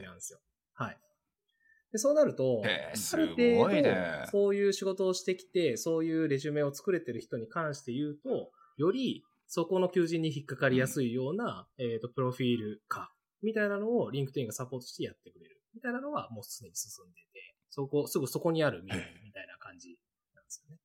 [0.00, 0.40] なんですよ。
[0.74, 0.98] はい。
[1.92, 15.60] でそうなると、ある程すごいね度、そういう仕事をしてきて、そういうレジュメを作れてる人に関して言うと、よりそこの求人に引っかかりやすいような、えっ、と、プロフィール化みたいなのをリンクトインがサポートしてやってくれる。
[15.74, 19.98] みたいなのはもうすでに進んでて、そこ、すぐそこにあるみたいな感じ
[20.34, 20.80] なんですよね。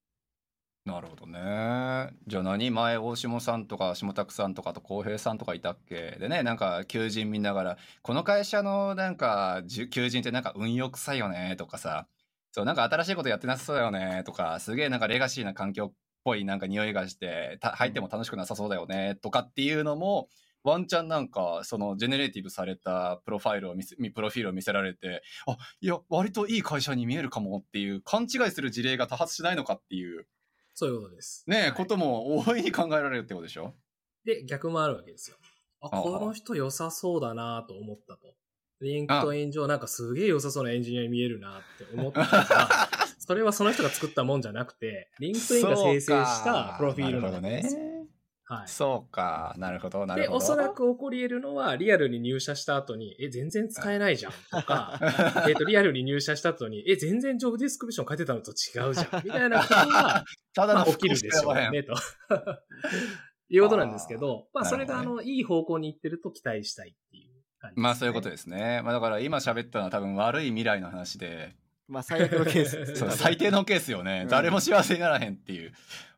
[0.83, 2.09] なるほどね。
[2.25, 2.71] じゃあ何？
[2.71, 6.17] 前大下さんとか下拓さんとかあと浩平さんとかいたっけ？
[6.19, 12.07] でねなんか求人見ながらこの会社のなんか求人ってなんか運用臭いよねとかさ
[12.51, 20.29] そうなんか新しいことやってなさそうだよねとかすげえなんかレガシーな環境っぽいなんか匂いがしてた入っても楽しくなさそうだよねとかっていうのも
[20.63, 30.27] ワンチャンなんかその generative されたプロファイルを見せプロフィールを見せられてあいや割といい会社に見えるかもっていう勘違いする事例が多発しないのかっていう
[30.73, 31.43] そういうことです。
[31.47, 33.73] ねえ、はいことも大いに考えられるってことでしょ？
[34.23, 35.37] で、逆もあるわけですよ。
[35.81, 38.35] あ、この人良さそうだなと思ったと。
[38.79, 42.69] リンクトイン上なんかすげえ良さそうなエンジニアに見えるなって思ったら、
[43.31, 47.77] それはその人が作ったもんじゃなくて、リンクトインが生成したプロフィールなんです。
[48.43, 48.67] はい。
[48.67, 49.55] そうか。
[49.57, 50.37] なるほど、なるで、ほど。
[50.39, 54.99] おそらく起こり得るのは、リアルに入社した後に、え、全然使えないじゃんとか、
[55.47, 61.93] えっと、リアルに入社した後に、え、全然ジョブディスクリプション書いてたのと違うじゃん、みたいなことが、 ただのまあ、起きるでしょうね、と。
[63.47, 67.83] いうことなんですけど、まあ、それが、あの、いい方向に行ってると期待したいっていう感じです、ね。
[67.83, 68.81] まあそういうことですね。
[68.83, 71.55] まあだから今喋ったのは多分悪い未来の話で、
[71.91, 74.25] まあ最悪のケース最低のケースよねう。
[74.25, 75.73] ん誰も幸せにならへんっていう。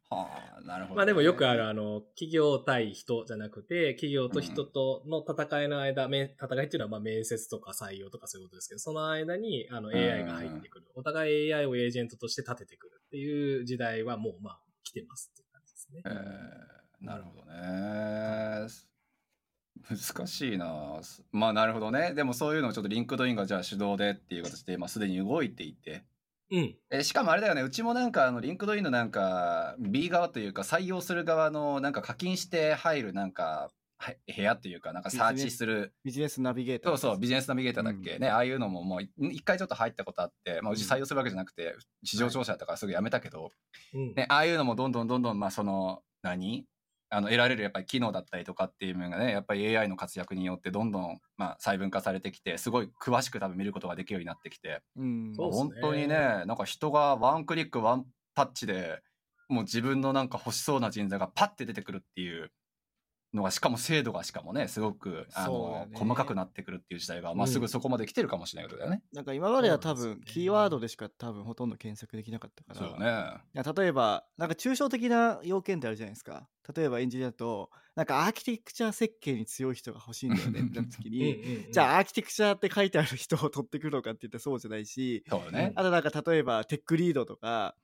[0.09, 0.27] は
[0.59, 10.85] あ、なるほど、まあでもよくある、あの、企業対人じゃなくて、企業と人との戦いの間、め戦いっていうのはまあ面接とか採用とかそういうことですけど、その間にあの AI が入ってくる。
[10.93, 16.01] お互い AI をエージェントとして立ててくるっていう時代はもうまあ来てますっていう感じですね。
[16.05, 18.92] えーなるほどね。
[19.89, 20.99] 難しいな。
[21.31, 22.13] まあなるほどね。
[22.13, 26.03] でもそういうのをちょっとリンクドインがじゃあ主導でっていう形で、まあすでに動いていて。
[26.51, 26.75] うん。
[26.91, 36.91] えしかもあれだよねうちもなんかあのリンクドインのなんか B 側というか採用する側のなんか課金して入るなんかはい部屋というかなんかサーチするビジネスナビゲーター。
[36.91, 43.51] そうそうビジネスナビゲーターだっけ、うんねああいうのももうい一回ちょっと入ったことあって、まあ、うち採用するわけじゃなくて市場調査だからすぐやめたけど、
[43.93, 44.13] うん。
[44.13, 46.65] ね、ああいうのもどんどんどんどんまあその何？
[47.13, 55.33] あの得られるやっぱり機能だったりとかっていうのがねやっぱり AI の活躍によってどんどんまあ細分化されてきてすごい詳しく多分見ることができるようになってきてうん。
[55.37, 59.01] 本当にねなんか人がワンクリックワンタッチで
[59.47, 62.51] もう自分のなんか欲しそうな人材がパッて出てくるっていう
[63.33, 69.01] のがしかも精度がしかもねすごくあの、だね細かくなってくるっていう時代が、まあ、うんすぐそこまで来てるかもしれないことだよね。
[69.11, 72.89] なんか今までは多分キーワードでしか多分ほとんど検索できなかったから。
[72.89, 73.05] そうね。
[73.55, 76.47] いや例えば、なんか抽象的な要件ってあるじゃないですか。
[76.75, 85.73] 例えばエンジニアだと、なんかアーキテクチャ設計に強い人が欲しいんだよね ってなった時うんに、うんうんじゃあアーキテクチャって書いてある人を取ってくるのかって言ったらそうじゃないし、そうね。
[85.75, 87.83] あとなんか例えばテックリードとか、うん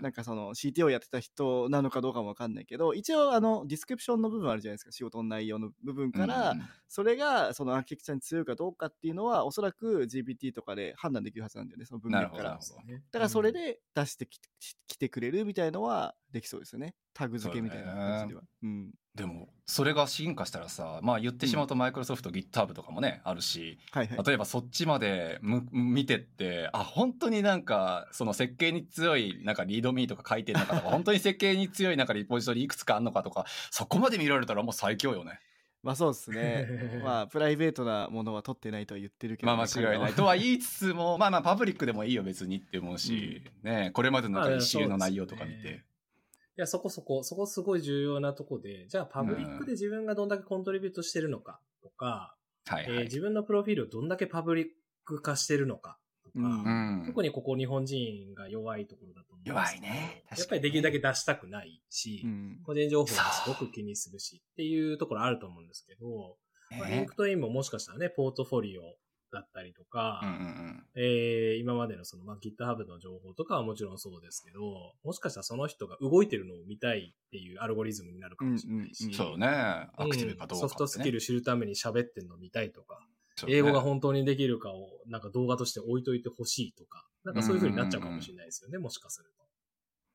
[0.00, 12.50] なんかその CTO やってた人なのかどうかもわかんないけど一応あのディスクリプションの部分あるじゃないですか仕事の内容の部分から、うんそれがそのアーキテクチャに強いかどうかっていうのはおそらく GPT とかで判断できるはずなんだよねその文脈から。
[12.50, 14.48] だからそれで出してきて,、
[14.88, 16.94] きてくれるみたいのはできそうですよね。
[17.12, 18.42] タグ付けみたいな感じでは。
[18.62, 18.90] うん。
[19.14, 24.24] でもそれが進化したらさまあ言ってしまうとマイクロソフト GitHub とかもねあるしはいはい。
[24.24, 35.40] 例えばそっちまでむ見てってあ本当になんかその設計に強いなんかリードミーとか書いてるのかとか 本当に設計に強いなんかリポジトリいくつかあんのかとかそこまで見られたらもう最強よね。
[35.82, 37.00] まあそうですね。
[37.02, 40.12] まあプライベートなものは取ってないとは言ってるけど、まあ間違いない。
[40.12, 45.82] とは言いつつもまあまあパブリックでもいいよ別にって思うし、ねこれまでのなんか一周の内容とか見て
[46.60, 52.96] や、そこそこ、そこすごい重要なとこで、じゃあパブリックで自分がどんだけコントリビュートしてるのかとか、はいはい。
[52.96, 54.66] えー自分のプロフィールをどんだけパブリッ
[55.04, 56.44] ク化してるのかとか、うん。
[56.44, 60.24] うん特にここ日本人が弱いところだと思うんです弱いね。
[60.30, 62.60] やっぱりできるだけ出したくないし、うん。
[62.64, 66.36] 個人情報もすごく気にするしっていうところあると思うんですけど、
[66.78, 66.93] まあ、ね。
[66.93, 68.82] リンクトインももしかしたらね、ポートフォリオ
[69.32, 70.84] だったりとか、うんうんうん。
[70.96, 74.60] えー今までのその、まあ、GitHub の情報とかはもちろんそうですけど、
[75.04, 79.46] もしかしたらその人が動いてるのを見たいっていうアルゴリズムになるかもしれないし、うんうんそうね。
[79.46, 82.98] アクティブかどうか、ソフトスキル知るために喋ってるのを見たいとか、
[83.46, 83.54] ね。
[83.54, 89.49] 英語が本当にできるかをなんか動画として置いといてほしいとか、なんかそういう風になっちゃうかもしれないですよね、もしかすると。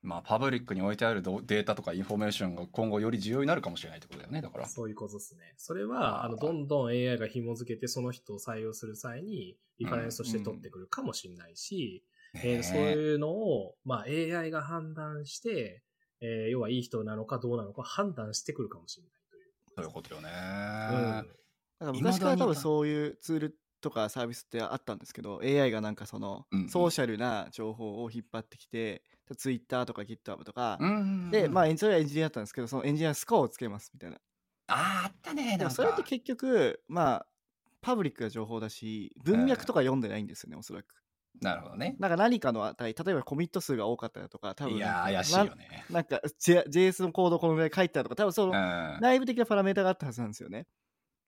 [0.06, 4.42] まあ、パブリックに置いてあるドデータとかインフォメーションが今後より重要になるかもしれないってことだよね。
[4.42, 4.68] だから。
[4.68, 5.54] そういうことですね。
[5.58, 12.04] それは、あの、どんどん AI が紐付けてその人を採用する際に、リファレンスとして取ってくるかもしれないし、
[12.36, 15.82] えーそうねいうのを、まあ、AI が判断して、
[16.22, 19.44] えー要はいい人なのかどうなのか判断してくるかもしれないという。
[19.76, 20.30] そういうことよね。
[20.30, 20.32] う
[21.24, 21.36] ん
[21.80, 30.78] なんか昔から多分そういうツールとかサービスってあったんですけど AI がなんかそのうんうんソーシャルな情報を引っ張ってきて Twitter とか GitHub とか。
[31.32, 34.18] でまあエンジニアはエンジニアだったんですけどそのエンジニアスコアをつけますみたいな。
[34.68, 35.44] あーあったね。
[35.44, 35.70] でもなんか。
[35.72, 37.28] それって結局まあ
[37.82, 40.88] パブリックな情報だし文脈とか読んでないんですよねおそらく。
[41.42, 41.96] なるほどね。
[42.00, 45.86] なんか何かの値例えばコミット数が多かったりとか多分いやー、怪しいなよね。
[45.90, 48.54] なんか J- JS のコードこのぐらい書いてあるとか多分その
[49.02, 50.66] 内部的なパラメータがあったはずなんですよね。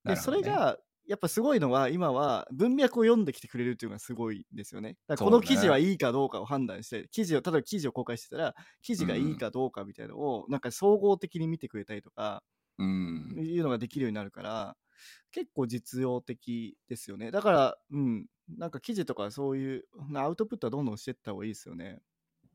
[0.03, 4.97] で、それ、がやっぱすごいのは今は文脈を読んできてくれるっていうのがすごいですよね。
[5.07, 12.43] だからこの記事はいいかどうかを判断して、記事を例えば記事を公開してたら記事がいいかどうかみたいなのをなんか総合的に見てくれたりとか
[12.77, 13.37] うん。
[13.37, 14.77] いうのができるようになるから
[15.31, 17.31] 結構実用的ですよね。
[17.31, 22.01] だからうんなんか記事とかそういうアウトプットはどんどんしていった方がいいですよね。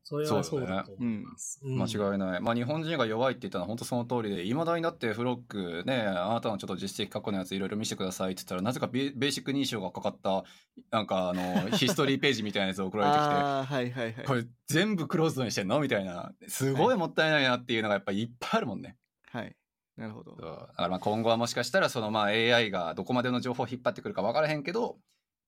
[0.05, 1.61] それはそうだと思います。
[1.63, 2.41] うん間違いない。
[2.41, 10.43] まあ日本人が弱いって言ったのは本当その通りで、いまだになってフロックね、あなたのちょっと実績過去のやついろいろ見せてくださいって言ったら、なぜかベベーシック認証がかかった、
[10.91, 14.25] なんかあの、 ヒストリーページみたいなやつ送られてきて、はいはいはい。
[14.25, 15.79] これ全部クローズドにしてんの？
[15.79, 16.33] みたいな。
[16.47, 18.97] すごいもったいないなっていうのがやっぱりいっぱいあるもんね。
[19.31, 19.55] はい。
[19.95, 20.35] なるほど。
[20.35, 24.97] だからまあ今後はもしかしたらそのまあ AI がどこまでの情報を引っ張ってくるか分からへんけど、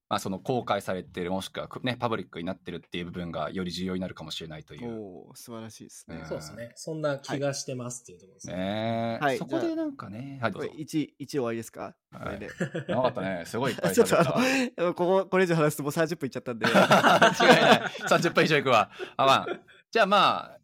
[0.08, 4.92] まあその公開されてるもしくはね、パブリックになってるっていう部分がより重要になるかもしれないという。
[4.92, 6.18] おお素晴らしいですね。
[6.22, 6.72] うんそうですね。
[6.76, 8.56] そんな気がしてますっていうところですね。
[8.56, 10.78] ねえ、はいそこでなんかね、はいどこれうぞ。
[10.80, 12.50] 1、1終わりですか、はいこれで。
[12.94, 13.44] なかったね。
[13.46, 14.20] すごいいっぱい ちょっと。
[14.20, 14.42] あ
[14.78, 16.66] の、ここ、これ以上話すともう30分いっちゃったんで。
[16.70, 17.82] 違いない。
[18.08, 18.92] 30分以上いくわ。
[19.18, 19.48] あ、まあ。
[19.92, 20.60] じゃあまあ、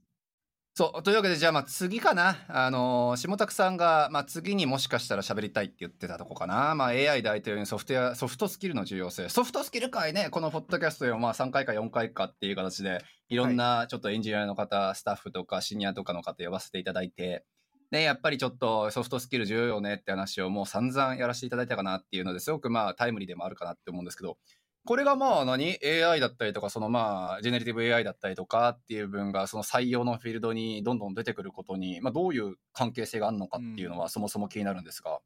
[0.82, 1.04] そう。
[1.04, 2.38] というわけで、じゃあまあ次かな。
[2.48, 6.74] あのー下拓さんが、まあ次にもしかしたら喋りたいって言ってたとこかな。
[6.74, 9.30] まあ AI 大統領にソフトウェア、ソフトスキルの重要性。
[9.30, 17.46] ソフトスキル会ね、このポッドキャストでもまあ3回か4回かっていう形で、いろんなちょっとエンジニアの方、スタッフとかシニアとかの方呼ばせていただいて、
[17.91, 24.39] ね、やっぱりちょっとソフトスキル重要よねって話をもう散々やらせていただいたかなっていうのですごくまあタイムリーでもあるかなって思うんですけど、
[24.86, 35.20] これがまあ何 ?AI だったりとか、そのまあ、ジェネリティブ AI だったりとかっていう分が、その採用のフィールドにどんどん出てくることに、まあどういう関係性があるのかっていうのはそもそも気になるんですが。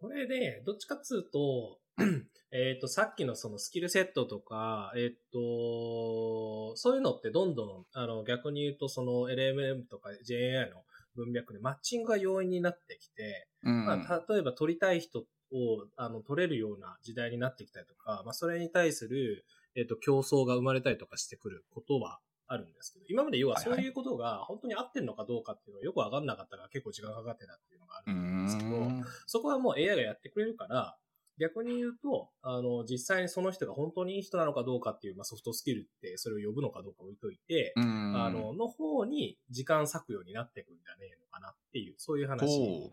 [0.00, 1.78] これね、どっちかっつうと、
[2.50, 13.86] えっと、さっきのそのスキルセットとか、えっ、と、そういうのってどんどん、あの、逆に言うとその LMM とか JAI の文脈でマッチングが容易になってきて、うん。
[13.86, 29.04] まあ、例えば取りたい人をあの取れるような時代になってきたりとか、まあ、それに対する、えっと競争が生まれたりとかしてくることはあるんですけど、今まで要はそういうことが本当に合ってるのかどうかっていうのはよくわかんなかったから結構時間かかってたっていうのがあうるんですけど、ん。
[29.26, 30.96] そこはもう AI がやってくれるから、
[31.38, 38.14] 逆に言うと、あの、実際にその人が本当にいい人なのかどうかっていう、まあ、ソフトスキルってそれを呼ぶのかどうか置いといて、うん。
[38.16, 42.92] あの、の方に時間割くようになってくんじゃねえのかなっていう、そういう話でほ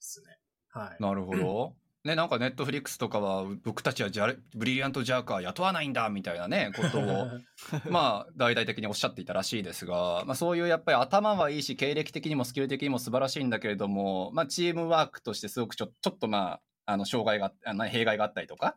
[0.00, 0.38] すね。
[0.68, 0.96] はい。
[0.98, 1.02] う。
[1.02, 1.74] なるほど。
[2.06, 7.26] ね、なんかネットフリックスとかは僕たちはジャブリリアントジャーカー雇わないんだみたいなねことを
[7.90, 18.76] まあ大々的におっしゃっていたらしいですが、まあ、そういうやっぱり頭はいいし経歴的にもスキル的にも素晴らしいんだけれども、まあ、チームワークとしてすごくちょちょっとまああの障害があの弊害があったりとか。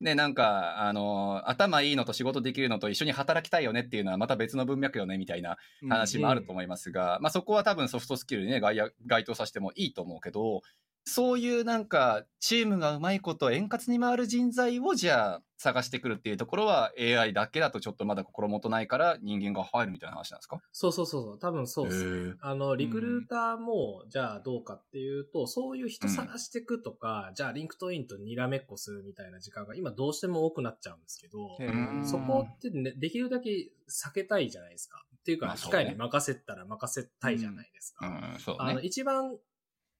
[0.00, 5.56] で、なんか、あの、頭いいのと仕事できるのと一緒に働きたいよねっていうのはまた別の文脈よねみたいな
[5.88, 10.60] 話もあると思いますが、うん、まあそこは多分ソフトスキルにね、該該当させてもいいと思うけど、
[11.08, 20.60] そういうなんかチームがうまいこと円滑に回る人材をじゃあ探してくるっていうところは AI だけだとちょっとまだ心もとないから人間が入るみたいな話なんですか？
[20.72, 21.38] そうそうそうそう。
[21.38, 22.34] 多分そうですね。
[22.40, 31.56] あの、リクルーターもじゃあどうかっていうと、そういう人探していくとか、うん、じゃあリンクトインとにらめっこするみたいな時間が今どうしても多くなっちゃうんですけど、
[32.04, 35.04] そこって、ね、できるだけ避けたいじゃないですか。
[35.16, 38.36] っていうか、機械に任せたら任せたいじゃないですか。
[38.58, 39.36] あの、一番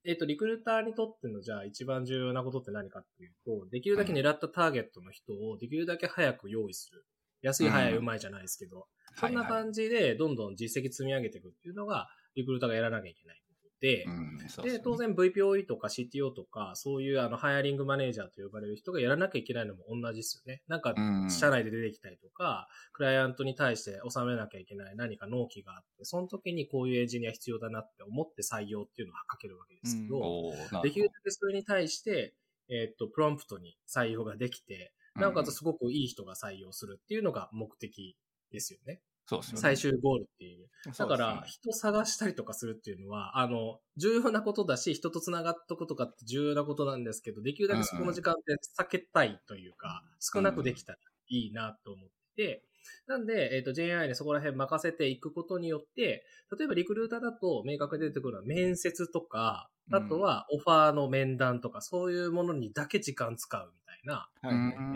[0.06, 7.04] えっ、と、リクルーターにとってのじゃあ一番重要なことって何かっていうと、できるだけ狙ったターゲットの人をできるだけ早く用意する。
[7.42, 8.86] 安い早いうまいじゃないですけど、
[9.18, 13.42] そんな感じでどんどん実績積み上げていくっていうのが、リクルーターがやらなきゃいけない。
[13.86, 20.62] で、うんでね、当然 VPOE とか CTO とか、そういうあの、ハイアリングマネージャーと呼ばれる人がやらなきゃいけないのも同じですよね。
[20.66, 20.94] なんか、
[21.30, 32.34] 社内で出てきたりとか、クライアントに対して収めなきゃいけない何か納期があって、その時にこういうエンジニア必要だなって思って採用っていうのはかけるわけですけど、うん、できるだけそれに対して、
[32.68, 38.16] えっ、と、プロンプトに採用ができて、なおかつすごくいい人が採用するっていうのが目的
[38.50, 39.00] ですよね。
[39.26, 39.60] そうですね。
[39.60, 40.68] 最終ゴールっていう。
[40.96, 52.62] だから、人探したりとかするっていうのは、あの、重要なことだし、人と繋がっとくとかって重要なことなんですけど、できるだけそこの時間って避けたいというか、少なくできたらいいなと思って、
[53.08, 56.24] なんで、えっ、ー、と、JI にそこら辺任せていくことによって、
[56.56, 64.28] 例えばリクルーターだと明確に出てくるのは面接とか、あとはオファーの面談とか、そういうものにだけ時間使うみたいな、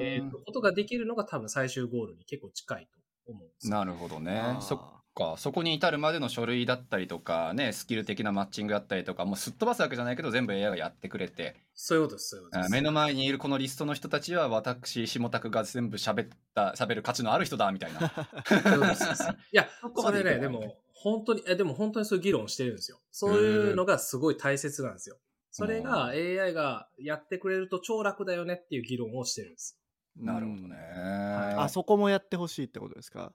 [0.00, 4.56] えっ、と、ことができるのが多分最終ゴールに結構近いと思うんですなるほどね。
[4.60, 4.78] そっ
[5.14, 5.36] か。
[5.36, 11.56] そこに至るまでの書類だったりとか、ね、スキル的なマッチングだったりとか、もうすっ飛ばすわけじゃないけど、全部 AI がやってくれて。
[11.74, 12.72] そういうことです、そういうことです。
[12.72, 18.00] 目の前にいるこのリストの人たちは、私、下拓が全部喋った、喋る価値のある人だ、みたいな。
[19.52, 23.00] いや、それね、でも、本当に、え、でも本当にそういう議論してるんですよ。
[23.10, 25.18] そういうのがすごい大切なんですよ。
[25.50, 29.79] それが AI がやってくれると超楽だよねっていう議論をしてるんです。
[30.16, 30.76] なるほどね。
[31.56, 33.34] あそこもやってほしいってことですか？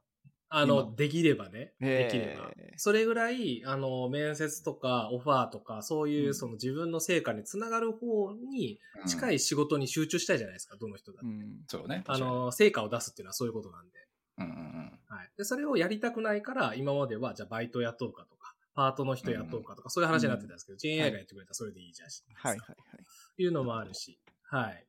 [0.49, 1.73] あの、できればね。
[1.95, 2.55] できれば。
[2.75, 11.27] それぐらい、あの、面接とかオファーとか、そういう、その自分の成果につながる方に近い仕事に集中したいじゃないですか、どの人だって。
[11.27, 12.03] うん、そうね。
[12.07, 14.07] あの、成果を出すっていうのはそういうことなんで。
[14.37, 14.59] うんうんう
[14.95, 14.99] ん。
[15.07, 15.31] はい。
[15.37, 22.09] で、それをやりたくないから、今までは、じゃあバイト雇うかとか、パートの人雇うかとか、そういう話になってたんですけど、JAI がやってくれたらそれでいいじゃん。
[22.33, 23.05] はいはいはい。
[23.37, 24.87] いうのもあるし、はい。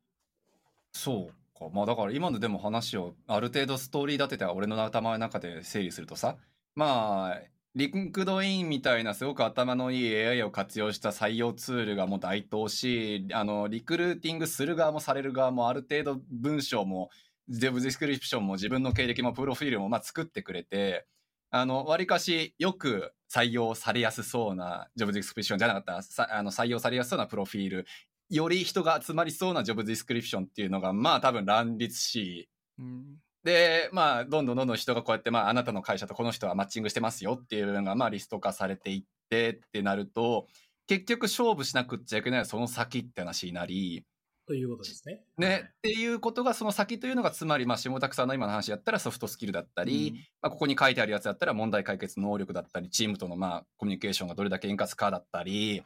[0.92, 1.69] そうか。
[1.73, 6.37] まあだから今のでも話をある程度ストーリー立てて俺の頭の中で整理するとさ、
[6.75, 7.40] まあ、
[7.77, 17.11] リンクドインみたいなすごく頭のいい AI を活用した採用ツールがもう台頭し、あの、リクルーティングする側もされる側もある程度文章も、
[17.49, 21.07] デブディスクリプションも自分の経歴もプロフィールもまあ作ってくれて、
[21.51, 27.87] あの、わりかしよく採用されやすそうな、ジョブディスクリプションじゃなかった、あの採用されやすそうなプロフィール。
[28.28, 40.48] より人が集まりそうなジョブディスクリプションっていうのが、まあ多分乱立し、うん、で、まあ、どんどんどんどん人がこうやって、まあ、あなたの会社とこの人はマッチングしてますよっていうのが、まあ、リスト化されていってってなると、
[40.88, 44.04] 結局勝負しなくっちゃいけないその先って話になり、
[44.46, 45.24] ということですね。
[45.38, 55.82] ね、っていうことがその先というのがつまりまあ下拓さんの今の話やったらソフトスキルだったり、うん、まあ、ここに書いてあるやつだったら問題解決能力だったりチームとのまあコミュニケーションがどれだけ円滑かだったり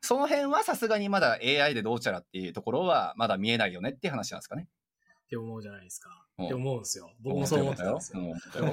[0.00, 4.68] その辺はさすがにまだ AI でどうちゃらっていうところはまだ見えないよねっていう話なんですかね。
[5.24, 6.10] って思うじゃないですか。
[6.42, 7.10] って思うんですよ。
[7.22, 8.22] 僕もそう思ってたんですよ。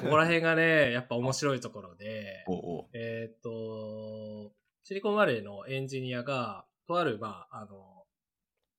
[0.10, 2.44] こら辺がね、やっぱ面白いところで、
[2.92, 4.52] えっと、
[4.84, 7.91] シリコンバレーのエンジニアが、とある、まあ、あの、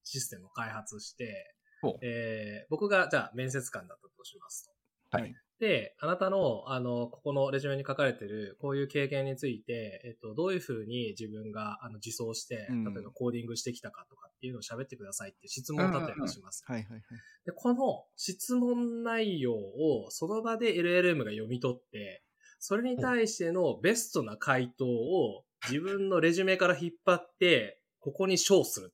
[0.04, 1.56] システムを開発して、
[2.02, 4.70] えー、僕がじゃあ面接官だったとします
[5.12, 5.18] と。
[5.18, 5.36] はい。
[5.60, 16.64] で、あなたの、あの、ここのレジュメに書かれてる、こういう経験について、えっと、どういうふうに自分が、あの、自走して、例えばコーディングしてきたかとかっていうのを喋ってくださいって質問を立てたりします。
[16.68, 17.02] はいはいはい。
[17.46, 22.24] で、この質問内容をその場で LLM が読み取って、
[22.60, 28.94] それに対してのベストな回答を自分のレジュメから引っ張って、ここにショーする。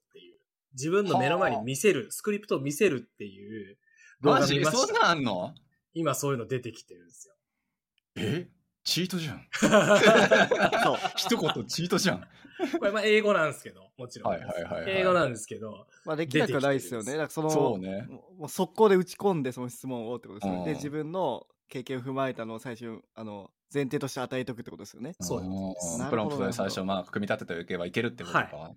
[0.73, 3.77] 自分の目の前に見せる、スクリプトを見せるっていう
[4.21, 4.71] 動画見ました。
[4.71, 5.53] マジそんなんあんの？
[5.93, 7.33] 今そういうの出てきてるんですよ。
[8.17, 8.47] え？
[8.83, 9.47] チートじゃん。
[10.83, 10.97] そう。
[11.15, 12.27] 一言チートじゃん。
[12.79, 14.31] これまあ英語なんですけど、もちろん。
[14.31, 17.11] はいはいはいはい英語なんですけど、まあ、できなくはないですよね。
[17.13, 18.07] だからその、そうね。
[18.37, 20.59] もう速攻で打ち込んでその質問をってことですよね。
[20.59, 25.13] うんで、自分の経験を踏まえたのを最初、あの、前提として与えておくってことですよね。
[25.21, 25.45] そうで
[25.79, 28.39] すんなるほどプロンプトで最初、まあ、組み立てておけばいけるってことか。
[28.39, 28.75] はそうは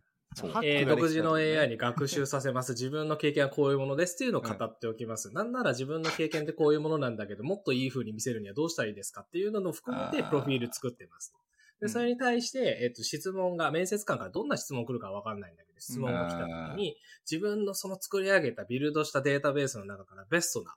[0.62, 2.72] えー独自の AI に学習させます。
[2.72, 5.32] 自分の経験はこういうものですっていうのを語っておきます。
[5.32, 11.38] なんなら自分の経験ってこういうものなんだけど、もっといい風に見せるにはどうしたらいいですかっていうのを含めてプロフィール作ってますと。
[11.80, 16.96] で、うんそれに対して、えっと、質問が、面接官からどんな質問来るかわかんないんだけど、質問が来た時に、
[17.30, 20.74] 自分のその作り上げたビルドしたデータベースの中からベストな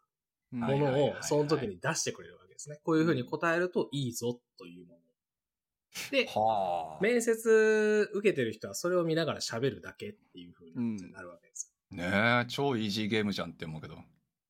[0.53, 2.79] うんものをその時に出してくれるわけですね。
[2.83, 5.04] こういう風に答えるといいぞというもの。
[6.11, 7.03] で、はあ。
[7.03, 11.73] 面接受けてる人はそれを見ながら喋るだけっていう風になるわけです。
[11.91, 12.11] ね
[12.43, 13.97] え、超イージーゲームじゃんって思うけど。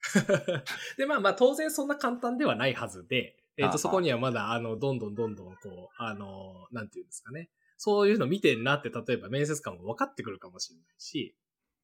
[0.97, 7.49] で、まあまあ当然そんな簡単ではないはずで、えっ、ああと、そこにはまだ、あの、どんどんどんどん、こう、あの、なんていうんですかね。
[7.77, 11.35] そういうの見てんなって、例えば面接官も分かってくるかもしれないし、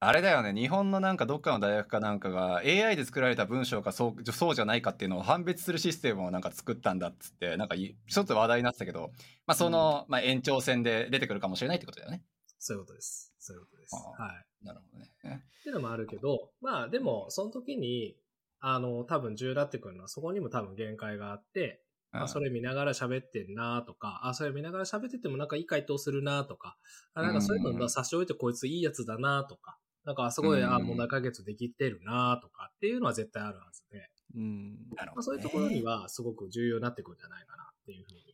[0.03, 9.11] あれだよね、日本のなんかどっかの大学かなんかが AI で作られた文章かそうそうじゃないかっていうのを判別するシステムをなんか作ったんだっつって、なんかい一つ話題になってたけど、
[9.45, 12.23] まあその、まあ延長線で出てくるかもしれないってことだよね。
[12.57, 13.31] そういうことです。
[13.37, 13.95] そういうことです。
[13.95, 14.27] は
[14.63, 14.65] い。
[14.65, 15.11] なるほどね。
[15.59, 18.15] っていうのもあるけど、まあでも、その時に、
[18.59, 26.75] あの、多分重要になってくるのは、そこにも多分限界があって、まあ、それ見ながら喋ってんなとか、あ、それ見ながら喋っててもなんかいい回答するなとか、
[27.13, 34.77] あ、なんかそういうの差し置いてこいついいやつだなとか、なんかすごい、うんあ、問題解決できてるなとかっていうのは絶対あるはずで、うん。
[34.89, 35.25] まあ、なるほど、ね。
[35.25, 38.33] そういうところにはすごく重要になってくるんじゃないかなっていうふうに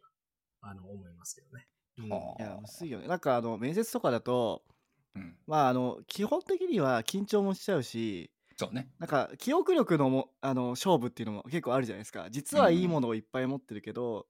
[0.62, 1.68] は、あの、思いますけどね。
[2.00, 3.08] うんはいや、むずいよね。
[3.08, 4.64] なんか、あの、面接とかだと、
[5.16, 8.90] うん、まあ、あの、基本的には緊張もしちゃうし、そうね。
[8.98, 12.28] なんか、記憶力のも、あの、勝負っていうのも結構あるじゃないですか。
[12.32, 14.28] 実はいいものをいっぱい持ってるけど、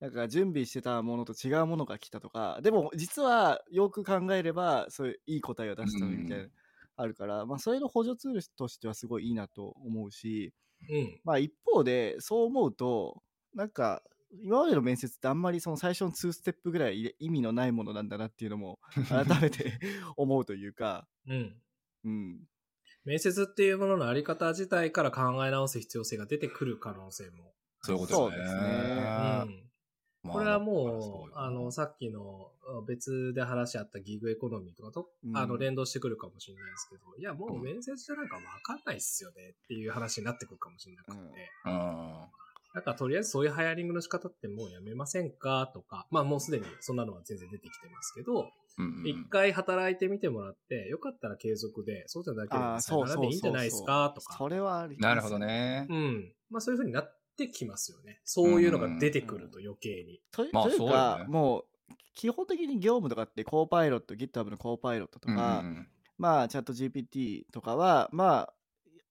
[0.00, 6.52] なんか準備してたものと違うものが来たとか、でも実はよく考えれば、そういういい答えを出したみたいな、うん
[6.96, 10.52] あるから、まあ、それの補助ツールとしてはすごいいいなと思うし、
[10.88, 11.20] うん。
[11.24, 13.22] まあ一方でそう思うと
[13.54, 14.02] なんか
[14.42, 18.78] 今までの面接ってあんまりその最初の2ステップぐらい意味のないものなんだなっていうのも
[19.08, 19.78] 改めて
[20.16, 21.56] 思うというか、うん。
[22.04, 22.40] うん、
[23.04, 27.54] 面接っていうもののあり方自体から考え直す必要性が出てくる可能性も。
[27.82, 28.48] そういうことですね。
[28.48, 29.70] そうですねうん。
[30.24, 35.36] まあこれはもう、あの、さっきのあ別で話し合ったギグエコノミーとかと、うん。
[35.36, 41.72] あの、連動してくるかもしれないですけど、いや、もう面接じゃなんかわかんないっすよねっていう話になってくるかもしれなくて、うん。
[41.72, 42.14] うん。
[42.74, 49.06] なんかとりあえずそういうハイアリングの仕方ってもうやめませんかとか、まあもうすでにそんなのは全然出てきてますけど、うんうん。
[49.06, 54.36] 一、回働いてみてもらって、よかったら継続で、そうじゃなけれあばさよならでいいんじゃないですかとか。
[54.36, 55.86] そ、れはありますなるほどね。
[55.88, 56.32] うん。
[56.50, 58.20] まあそういう風になってきますよね。
[58.24, 60.20] そういうのが出てくると余計に。
[60.30, 61.64] とまあというかねもう
[62.14, 68.54] 基本的に業務とかってコーパイロット GitHub のコーパイロットとか、うんうんまあチャット GPT とかはまあ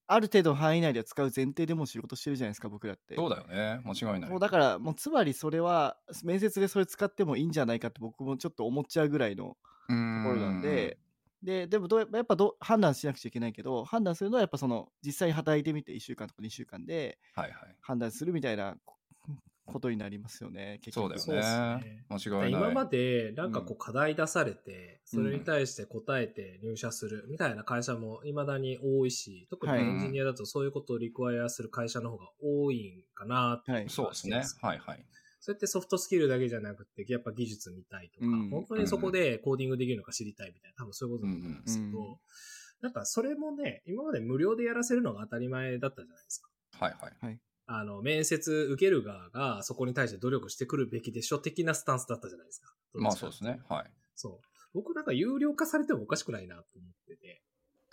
[0.07, 3.81] ある程度の範囲内では使う前提でもう仕事してるじゃないですか僕らってそうだよね。
[3.83, 4.29] 間違いない。
[4.29, 10.97] もうだからもうつまりそれは面接でそれ使ってもいいんじゃないかって僕もちょっと思っちゃうぐらいのとところなんで、
[11.43, 17.75] ででもどうやっぱどう判断しなくちゃいけないけど判断するのはやっぱその実際に働いてみて1週間とか2週間ではいはい。
[17.81, 18.97] 判断するみたいなこ
[19.65, 22.05] ことになりますよね結局そうだよねね。
[22.09, 22.61] 間違いない。
[22.61, 34.43] 今までなんかこう課題出されて、それに対して答えて入社するみたいな会社も未だに多いし、特にはいエンジニアだとそういうことをリクワイアする会社の方が多いんかなっていう気がそうですね。
[34.61, 35.05] はいはい。
[35.43, 42.15] それってソフトスキルだけじゃなくて、やっぱ技術見たいとか、うん本当にそこでコーディングできるのか知りたいみたいな、多分そういうことだと思うんですけど、うんうん
[42.81, 46.49] なんかそれもね、今まで無料でやらせるのが当たり前だったじゃないですか。
[46.85, 47.39] はいはい。
[47.65, 52.73] あの、面接受ける側がそこに対して努力してくるべきでしょ的なスタンスだったじゃないですか？
[52.95, 53.61] まあそうですね。
[53.69, 53.91] はい。
[54.15, 54.47] そう。
[54.73, 57.41] 僕なんか有料化されてもおかしくないなと思ってて。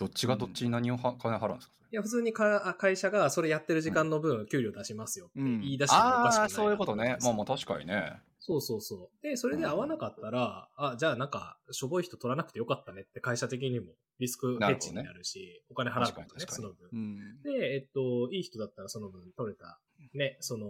[0.01, 7.17] どっちがどっちに何をは金払うんですかいや、普通にかあ会社がそれやってる時間の分、給料出しますよってうん言い出してもおかしくないなああ、そういうことね。
[7.21, 7.45] まあまああ。
[7.45, 8.13] 確かにね。
[8.39, 9.21] そうそうそう。
[9.21, 16.89] で、それで合わなかったら、あ、じゃあなんか、しょぼい人取らなくてよかったねって会社的にもリスクヘッジになるし、お金払うからねその分。
[16.91, 19.79] うんで、えっと、いい人だったらその分取れた、
[20.15, 20.65] ね、その、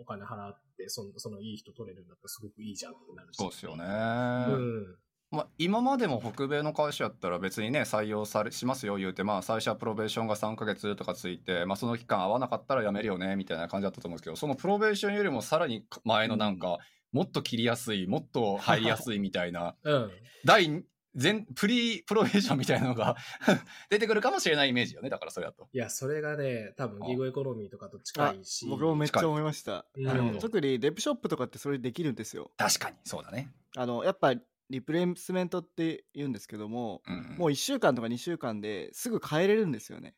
[0.00, 3.36] お金払って、その、そのいい人取れるんだったらすごくいいじゃんってなるし。
[3.36, 3.84] そうですよね。
[3.84, 4.96] うん。
[5.30, 16.78] まあ、今までも北米の会社やったら別にね採用されしますよ言うてまあ最初はプロベーションが3ヶ月とかついて、まあ、その期間合わなかったら辞めるよねみたいな感じだったと思うんですけどそのプロベーションよりもさらに前のなんか、
[17.12, 20.10] もっと切りやすいもっと入りやすいみたいな うん。
[20.44, 20.84] 第
[21.16, 23.16] 全、プリプロフェッションみたいなのが
[23.90, 25.10] 出てくるかもしれないイメージよね。
[25.10, 25.68] だからそれだと。
[25.72, 28.66] いや、それがね、多分ギグエコノミーとかと近いし。
[28.68, 29.86] 僕もめっちゃ思いました。
[29.96, 32.52] 近いあのなるほど特にデブショップとかってそれできるんですよ。
[32.56, 33.50] 確かに、そうだね。
[33.76, 34.34] あの、やっぱ
[34.70, 40.14] リプレイスメントって言うんですけども、うん、もう1週間とか2週間ですぐ変えれるんですよね。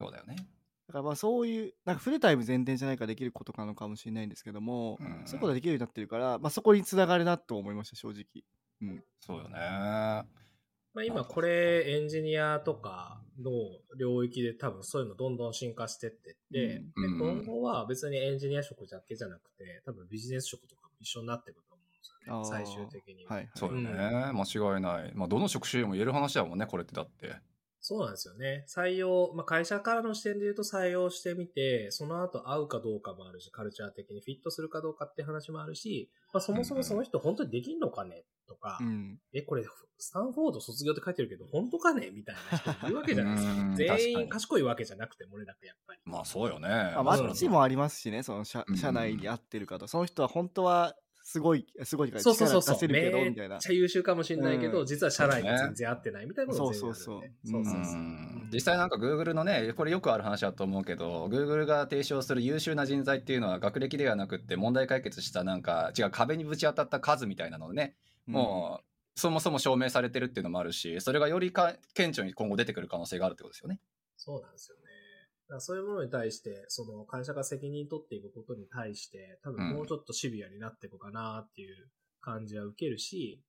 [0.00, 0.36] そうだよね。
[0.88, 8.24] だからまあそういう、なんかフルタイム前提じゃないからできることなのかもしれないんですけども、うんそういうことができるようになってるから、まあそこにつながるなと思いました、正直。
[9.20, 10.24] そうよね。
[10.94, 13.50] まあ、今これエンジニアとかの
[13.98, 21.73] 領域で多分そういうのどんどん進化してってって、うんで今後は別にエンジニア職だけじゃなくて、多分ビジネス職とかも一緒になってくると
[22.44, 23.36] 最終的には。
[23.36, 23.50] はい。
[23.54, 23.90] そうよね。
[23.90, 25.12] うん間違いない。
[25.14, 27.36] まあ、どの職種でも言える話だもんね、これってだって。
[27.86, 28.64] そうなんですよね。
[28.66, 39.18] 採用、まあ、会社からの視点で言うと採用してみて、その後合うかどうかもあるし、カルチャー的にフィットするかどうかって話もあるし、まあ、そもそもその人本当にできんのかねとか、うん。
[39.34, 39.64] え、これ、
[39.98, 43.52] スタンフォード卒業って書いてるけど、本当かねみたいな人いるわけじゃないですか。
[43.52, 46.00] うん全員賢いわけじゃなくて、俺だってやっぱり。
[46.06, 46.68] まあ、そうよね。
[46.68, 49.86] まあ、まあマッチもありますしね、その社うん社内に合ってるかと。
[49.88, 50.96] その人は本当は
[51.34, 52.76] すごい、すごいからそうそうそうそう。
[52.76, 53.58] 力出せるけど、めみたいなっ。
[53.58, 68.84] ちゃ優秀かもしれないけど、うん実は社内に全然合ってないみたいなことでそうそうそうそうそうそううん実際なんか Google のねこれよくある話だと思うけど Google が提唱する優秀な人材っていうのは学歴ではなくって問題解決したなんか違う壁にぶち当たった数みたいなのをねもう
[69.20, 73.80] そもそも証明されてるっていうのもあるしそれがよりか顕著に今後出てくる可能性があるってことですよね。
[74.16, 74.83] そうなんですよね。
[75.58, 81.88] そういうものに対して、その会社が責任取っていくことに対して、多分もうちょっとシビアになっていくかなっていう
[82.20, 83.42] 感じは受けるし、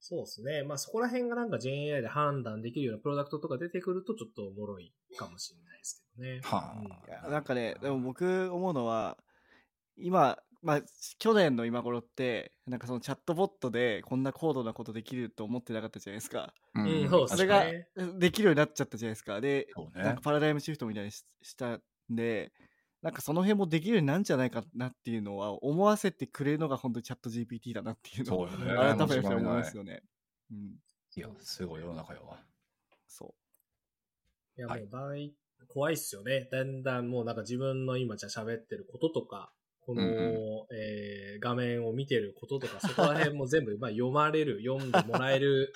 [0.00, 0.62] そうですね。
[0.62, 6.40] まあそこら辺がなんか JAI で判断できるようなプロダクトとか出てくるとちょっとおもろいかもしれないですけどね。
[6.44, 9.18] はあうんなんかね、でも僕思うのは、
[9.96, 10.82] 今、まあ、
[11.18, 16.52] 去年の今頃って、なんかそのチャットボットでこんな高度なことできると思ってなかったじゃないですか。
[16.74, 17.88] ううんそうそれがね
[18.18, 19.40] できるようになっちゃったじゃないですか。
[19.40, 22.52] で、ねなんかパラダイムシフトみたいにししたんで、
[23.02, 30.02] なんかその辺もできるようになるんじゃないかなっていうのは思わせてくれるのが本当にチャット GPT だなっていうのを改めて思いますよね。
[30.50, 30.74] うん、
[31.14, 32.36] いやすごい世の中よ。
[33.06, 33.34] そ
[34.56, 35.32] いや、もはい
[35.68, 36.48] 怖いっすよね。
[36.50, 39.52] だんだんもうなんか自分の今じゃ喋ってることとか、
[39.88, 40.16] この、うんうん
[40.70, 45.72] えー画面を見てることとか、そこら辺も全部、まあ読まれる、 読んでもらえる。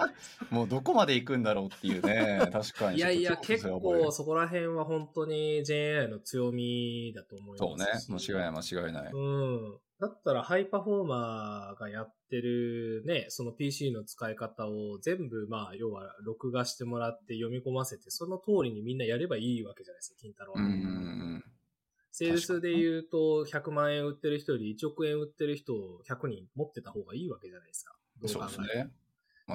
[0.50, 7.86] もうどこまで行くんだろうっていうね確かにいやいや、結構そこら辺は本当に JAI の強みだと思いそうね。
[8.08, 9.12] 間違いない間違いない。
[9.12, 9.78] うん。
[9.98, 20.60] だったらハイパフォーマーがやってるね、その PC の使い方を全部まあ要は録画してもらって読み込ませて、その通りにみんなやればいいわけじゃないですか、金太郎は。
[20.60, 20.80] うんうんう
[21.38, 21.44] ん
[22.18, 27.94] セールスで言うと100万円売ってる人より1億円売ってる人を100人持ってた方がいいわけじゃないですか。
[28.22, 28.88] どそうですね。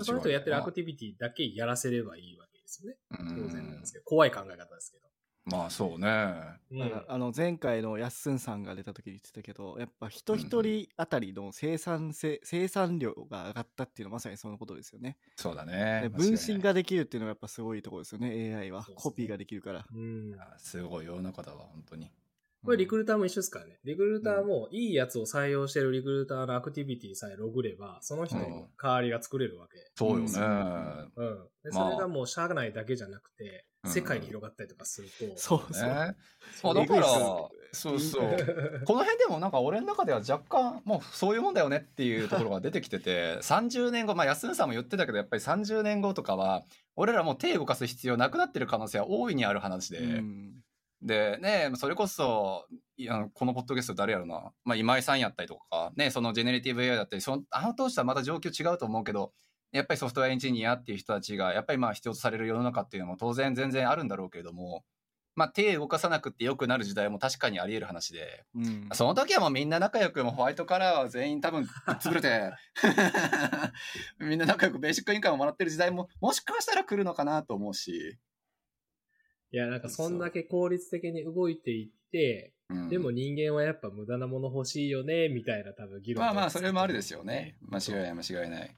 [0.03, 2.97] その人がやってるアクテティビティだけやらせればいいわけですよね。
[3.09, 4.05] ィ当然なんですけど。
[4.05, 5.07] 怖い考え方ですけど。
[5.45, 6.07] まあそうね。
[6.70, 6.78] う。
[6.78, 15.18] だからあの前回のやっすんさんが出た時に言ってたけど、やっぱ人一人あたりの生産性、生産量が上がったっていうのはまさにそのことですよね。
[15.36, 16.09] そうだねで。
[16.09, 18.82] 分身ができるっていうのがやっぱすごいところですよね、AI は。
[18.82, 19.88] ねコピーができるから。
[19.91, 20.36] うん。
[20.39, 22.12] あすごい世の中だわ、本当に。
[22.64, 23.80] これリクルーターも一緒ですからね。
[23.84, 29.78] リクルーターもいいやつを採用してるリクルーターのアクティビティさえログれば、その人の代わりが作れるわけ。
[29.95, 30.24] そうよね。
[31.16, 35.36] うんそれがもう社内だけじゃなくて、うん世界に広がったりとかすると。
[35.38, 35.89] そうそう。
[35.89, 35.95] ね。
[35.95, 36.14] ま
[36.62, 37.03] そうあだから
[37.72, 38.38] そうそう。
[38.86, 46.64] この辺でもなんか俺の中では若干もうそういうもんだよねっていうところが出てきてて30年後まあ安野さんも言ってたけどやっぱり30年後とかは
[46.95, 50.51] 俺らもう手動かす必要なくなってる可能性は大いにある話で、うん
[51.01, 59.31] でねそれこそいやこのポッドキャスト誰やろな、まあ、今井さんやったりとかねそのジェネレティブ AI だったりそのあの当時とはまた状況違うと思うけど
[59.71, 64.83] やっぱりソフトウェアエンジニアっていう人たちがやっぱりまあ必要とされる世の中っていうのも当然全然あるんだろうけれども
[65.33, 68.89] まあ手動かさなくてよくなる時代も確かにあり得る話でうん。
[68.93, 72.51] その時はもうみんな仲良くもうホワイトカラーは全員多分潰れて
[74.19, 78.17] みんな仲良くベーシックインカムもらってる時代ももしかしたら来るのかなと思うし、
[79.51, 82.89] いや、なんかそんだけ効率的に動いていって、うん。
[82.89, 87.57] でも人間はやっぱ無駄なもの欲しいよね、みたいな多分議論まあまあそれもあるですよね。
[87.61, 88.75] 間違いない間違いない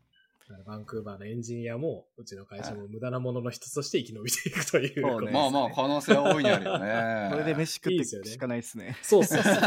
[0.66, 8.98] バンクーバーのエンジニアも、うちの会社も無駄なものの一つとして生き延びていくというそうねことですまあまあ可能性は大いにあるよね これで飯食っていいですよねしかないですね。
[9.02, 9.64] そうそうそうそう。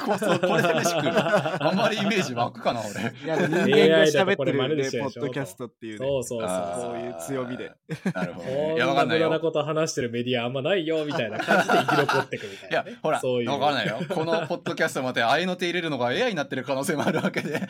[0.00, 6.06] こそうこれで飯食うあんまりイメージ湧くかな俺いや、人間が喋ってるね、でしょポッドキャストっていうね。
[6.06, 7.72] そうそうそうそういう強みで。
[8.12, 12.90] なるほどこねんいやわかないなん無駄なよこと話してるメディアあんまないよ、みたいな感じで生き残っていくみたいな、ね。
[12.90, 13.50] いやほらそういう。
[13.50, 17.60] わからないよこのポッドキャストまで合いの手入れるのが AI になってる可能性もあるわけで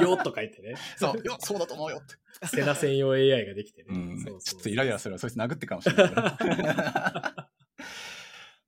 [0.00, 0.76] よっと書いてね。
[0.96, 2.46] そうよそそうだと思うよって。
[2.48, 3.88] セナ専用 AI ができてね。
[3.90, 5.18] うん、そうそうちょっとイライラするわ。
[5.18, 6.12] そいつ殴ってっかもしれない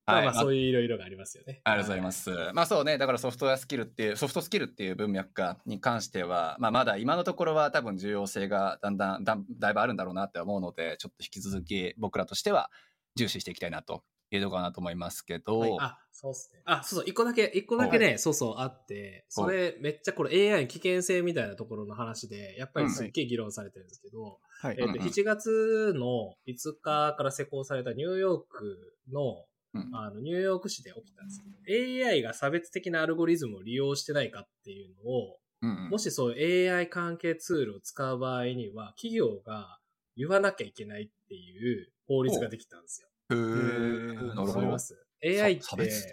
[0.09, 1.61] まあ、まあそういういろいろがありますよね。
[1.65, 2.31] ありがとうございます。
[2.55, 12.71] まあそうね、だからソフトウェアスキルっていう、ソフトスキルっていう文脈化に関しては、まあまだ今のところは多分重要性がだんだんだんだいぶあるんだろうなって思うので、ちょっと引き続き僕らとしては
[13.17, 14.03] 重視していきたいなと
[14.37, 15.77] いうところかなと思いますけど、はい。
[15.81, 16.61] あ、そうっすね。
[16.65, 24.77] あ、そうそう、一個だけ、一個だけね、そうそうあって、それめっちゃこれ AI の危険性みたいなところの話で、やっぱりすっげえ議論されてるんですけど、はい。
[24.79, 25.07] えっ、と、うんうん。
[25.07, 29.91] 7月の5日から施行されたニューヨークの、うん。
[29.95, 35.91] あの、ニューヨーク市で起きたんですけど、AI が差別的なアルゴリズムを利用してないかっていうのを、うんうん。
[35.91, 39.79] もしそういう AI 関係ツールを使う場合には、企業が
[40.17, 43.09] 言わなきゃいけないっていう法律ができたんですよ。
[43.31, 44.77] へなるほど
[45.25, 45.67] ?AI って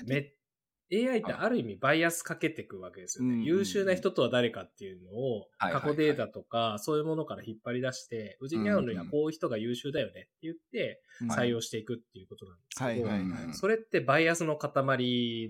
[0.05, 0.34] め、
[0.91, 3.36] AI ってある意味バイアスかけていくわけですよね。
[3.36, 14.72] うん優秀な人とは誰かっていうのを過去データとかそういうものから引っ張り出して、うちに合うのにはこういう人が優秀だよねって言ってうん採用していくっていうことなんですけど、はいはいうんそれってバイアスの塊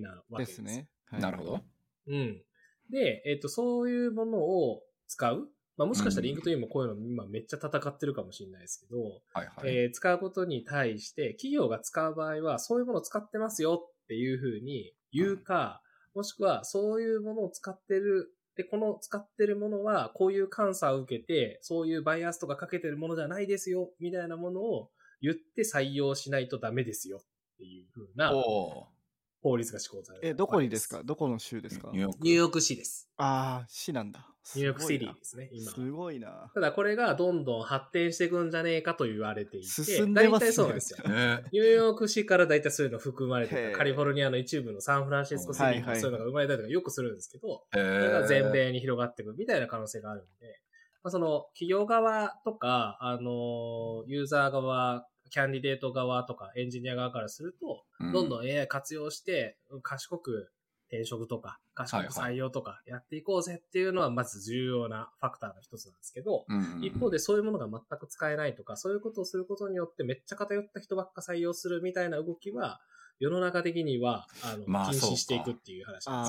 [0.02, 0.66] なわけでですすよ。
[0.66, 0.88] ね。
[1.10, 1.64] はいなるほど。
[2.08, 2.42] うん。
[2.90, 5.48] で、えっ、と、そういうものを使う
[5.78, 8.98] まあ、もしかしたらリンクトインもこういうの今めっちゃ戦ってるかもしれないですけど、
[9.34, 9.76] はいはい。
[9.76, 15.82] えー使うことに対して、企業が使う場合は、そういうものを使ってますよっていうふうに言うか、
[16.14, 24.90] もしくは、そういうものを使ってる、で、この使ってるものは、こういう監査を受けて、そういうバイアスとかかけてるものじゃないですよ、みたいなものを
[25.22, 30.28] 言って採用しないとダメですよっていうふうな法律が施行される。
[30.30, 31.04] え、どこにですか？
[31.04, 31.90] どこの州ですか？
[31.90, 32.20] ーニューヨーク。
[32.24, 33.08] ニューヨーク市です。
[33.18, 34.28] ああ、市なんだ。
[34.56, 35.72] ニューヨークシテすごいなィですね、今。
[35.72, 36.52] すごいな。
[36.56, 41.08] ただこれがどんどん発展していくんじゃねえかと言われていて、進んでますね大体そうなんですよ。
[41.08, 50.60] ねニューヨーク市から大体そういうの含まれてカリフォルニアの一部のサンフランシスコシティはいはいとかそういうのが生まれたりとかよくするんですけど、へそれがー全米に広がっていくみたいな可能性があるので、
[51.04, 55.06] まあ、その企業側とか、あのユーザー側、
[55.36, 57.84] キャンディデート側とかエンジニア側からすると、
[58.14, 60.50] どんどん AI 活用して、賢く
[60.88, 66.46] 転職とか、賢く採用とかやっていこうぜっていうのはまず重要なファクターの一つなんですけど、
[66.82, 72.80] 一方でそういうものが全く使えないとか、そういうことをすることによってめっちゃ偏った人ばっか採用するみたいな動きは、
[73.20, 76.22] 世の中的には、あの、禁まあそうか止していくっていう話な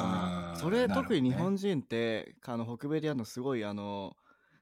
[0.51, 0.71] んですよ。
[0.73, 0.79] ね。
[0.83, 4.17] それ特に日本人って、あの北米でやるのすごいあの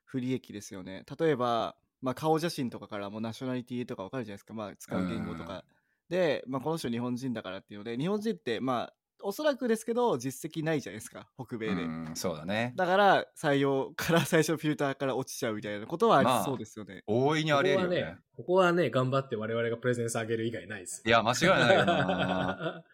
[0.05, 1.07] 不利益ですよね。
[1.19, 5.65] 例えば、まあ、顔写真とかからもナショナリティとかわかるじゃないですか、まあ、使う言語とか。
[6.11, 11.83] で、まあ、この人日本人だからっていうので、日本人って、まあ、おそらくですけど、実績ないじゃないですか、北米で。
[11.83, 12.75] うんそうだね。
[12.77, 17.03] だから、採用から 最初フィルターから落ちちゃうみたいなことはありまあそうですよね。
[17.07, 18.19] 大いにあり得るよね。
[18.37, 21.03] ここはね、頑張って我々がプレゼンス上げる以外ないです。
[21.07, 22.85] いや、間違いないよな。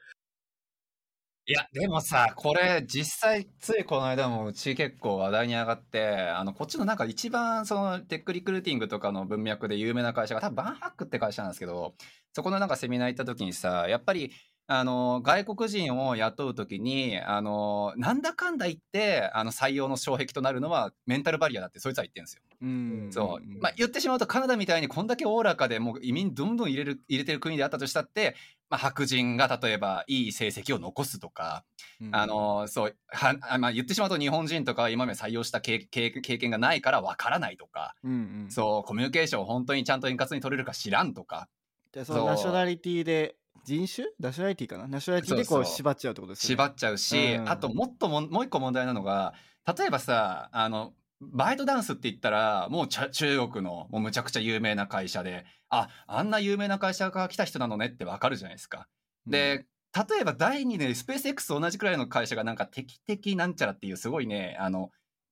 [1.51, 11.94] いや、でもさ、これ、実際、ついこの間もうち結構話題に上がって、あの、こっちのなんか一番、その、テックリクルーティングとかの文脈で有名な会社が、多分バンハックって会社なんですけど、
[12.34, 14.30] そこのなんかセミナー行った時にさ、やっぱり、
[14.72, 22.42] あの、外国人を雇う時に、あの、なんだかんだ言って、あの、採用の障壁となるのは、メンタルバリアだって、そいつは言ってるんですよ。
[22.62, 23.08] うん。
[23.10, 23.60] そううん。
[23.60, 28.36] まあ、言ってしまうとカナダみたいにこんだけおおらかでもう移民どんどん入れる入れてる国であったとしたって、
[28.68, 31.64] まあ、白人が例えばいい成績を残すとか、
[32.00, 38.14] うんあ、のそうはあまあ、言ってしまうと日本人とかは今まで採用した経経経験がないからわからないとか、うんう
[38.46, 38.46] ん。
[38.50, 41.48] そうコミュニケーションを本当にちゃんと円滑に取れるか知らんとか
[41.92, 43.34] でそのそうナショナリティで、
[43.70, 44.08] 人種？
[44.18, 44.88] ナショナリティかな？
[44.88, 46.64] ナショナリティでこそう縛っちゃうってことですよね。
[46.64, 47.48] 縛っちゃうし、うん。
[47.48, 49.34] あともっとももう一個問題なのが
[49.78, 58.88] 例えばさあのバイトダンスって言ったらもうちゃ中国のもうむちゃくちゃ有名な会社でああんな有名な会社から来た人なのねってわかるじゃないですか。
[59.26, 64.90] うん、で例えば第2でスペース X と同じくらいの会社がなんか敵的なんちゃらっていうすごいねあの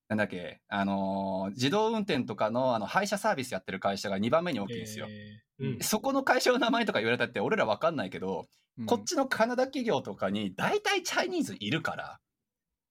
[0.08, 5.06] なんだっけあのー自動運転とかのあの配車サービスやってる会社が2番目に大きいんですよ。
[5.08, 5.74] えー。
[5.74, 5.78] うん。
[5.80, 8.46] そこの会社の名前とか言われたって俺らわかんないけど、
[8.78, 8.86] うん。
[8.86, 12.18] こっちのカナダ企業とかに大体チャイニーズいるから、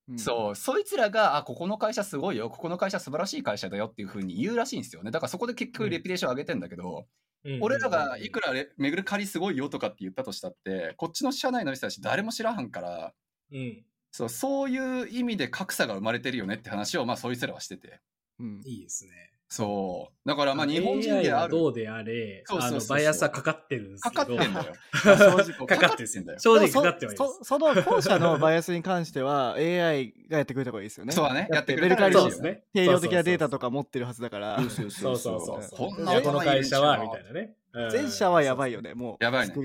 [0.10, 0.20] うん。
[0.20, 5.10] そうそいつらがあここの会社すごいよここの会社素晴らしい会社だよっていうふうに言うらしいんですよね。
[5.10, 7.08] だからそこで結局レピュテーション上げてんだけど、
[7.46, 7.60] うん。
[7.62, 13.14] 俺らがいくらレメグルカリすごいよとかって言ったとしたってこっちの社内の人たち誰も知らんから
[13.52, 13.84] うん。
[14.18, 18.00] そうそういう意味で格差が生まれてるよねって話をまあそいつらはしてて。
[18.40, 18.62] うん。
[18.66, 19.12] いいですね。
[19.48, 20.28] そう。
[20.28, 21.52] だからまあ日本人である。
[21.52, 22.90] どうであれ、そうそうそうそう。
[22.98, 24.38] バイアスはかかってるんですかけど。
[24.38, 24.74] かってんだよ。
[25.46, 26.26] 正直かかってん。
[26.26, 31.14] だよ正直かかってはいまそそその後者のバイアスに関しては AI がやってくれた方がいいですよね。
[31.14, 31.48] そうだね。
[31.52, 32.64] やってくれベルカリもたらですね。
[32.74, 33.68] 定量的なデータとか。
[33.68, 35.64] か持ってるはずだから、そうそうそうそうそう。
[35.64, 35.90] そう。
[35.96, 37.56] こんなこの会社は、みたいななね。
[37.74, 37.92] うん。
[37.92, 39.24] 前者はやばいよね、もう。
[39.24, 39.56] やばいね。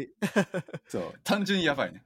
[0.87, 1.15] そう。
[1.25, 2.03] 単純にやばいね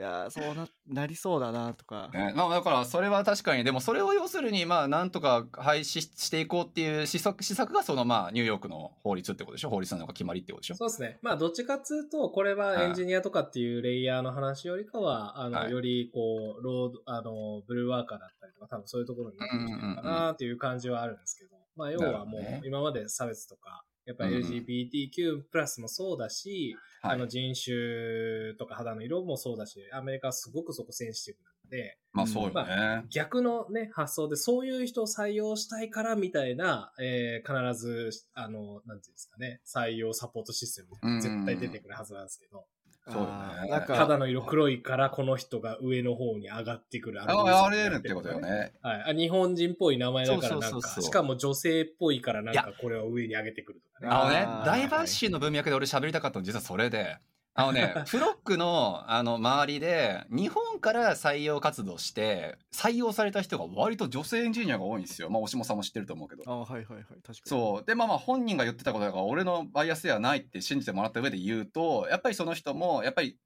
[0.00, 2.32] いやーそうななりそうだなとか、ね。
[2.34, 9.68] まあ、だからそれは確かにでもそれを要するにまあなんとか廃止していこうっていう施策施策がそのまあニューヨークの法律ってことでしょ？
[9.68, 10.76] 法律なのか決まりってことでしょ？
[10.76, 11.18] そうですね。
[11.20, 15.70] まあ、どっちかっつうと、これはエンジニアとかっていうレイヤーの話よりかは、あの、はい。
[15.70, 27.14] より、こう、ロード、あの、ブルーワーカーだったりとか、多分そういうところになってきてるのかなっていう感じはあるんですけど、まあ、要はもう今まで差別とか、やっぱ LGBTQ プラスもそうだし、はい。
[27.14, 42.66] あの人種とか肌の色もそうだし、アメリカはすごくそこセンシティブなので、まあそうよね、逆のね、発想でそういう人を採用したいからみたいな、えー必ず、あの、なんていうんですかね、採用サポートシステムみたいな絶対出てくるはずなんですけど、
[43.10, 48.40] そうだねなんか肌の色黒いからこの人が上の方に上がってくるあああり得るってことよ。
[48.40, 49.04] ねはい。
[49.08, 54.08] あ日本人っぽい名前だからなんか、そうそうそうそうしかも女性っぽいからなんいかこれを上に上げてくるとかね。
[54.10, 57.18] あのねダイバーシティの文脈で俺喋りたかったの実はそれで
[57.60, 65.30] あのね フロックのあの周りで日本から採用活動して採用された人が割と女性エンジニアが多いんですよ。
[65.30, 66.42] まあ押下さんも知ってると思うけど。
[66.46, 67.04] あはいはいはい。
[67.04, 67.34] 確かに。
[67.44, 67.84] そう。
[67.86, 73.36] でまあまあ本人が言ってたことだから俺のバイアスではないって信じてもらった上で言うとやっぱりその人もやっぱり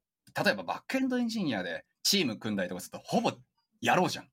[0.44, 3.32] 例えばバックエンドエンジニアでチーム組んだりとかするとほぼ
[3.80, 4.28] やろうじゃん。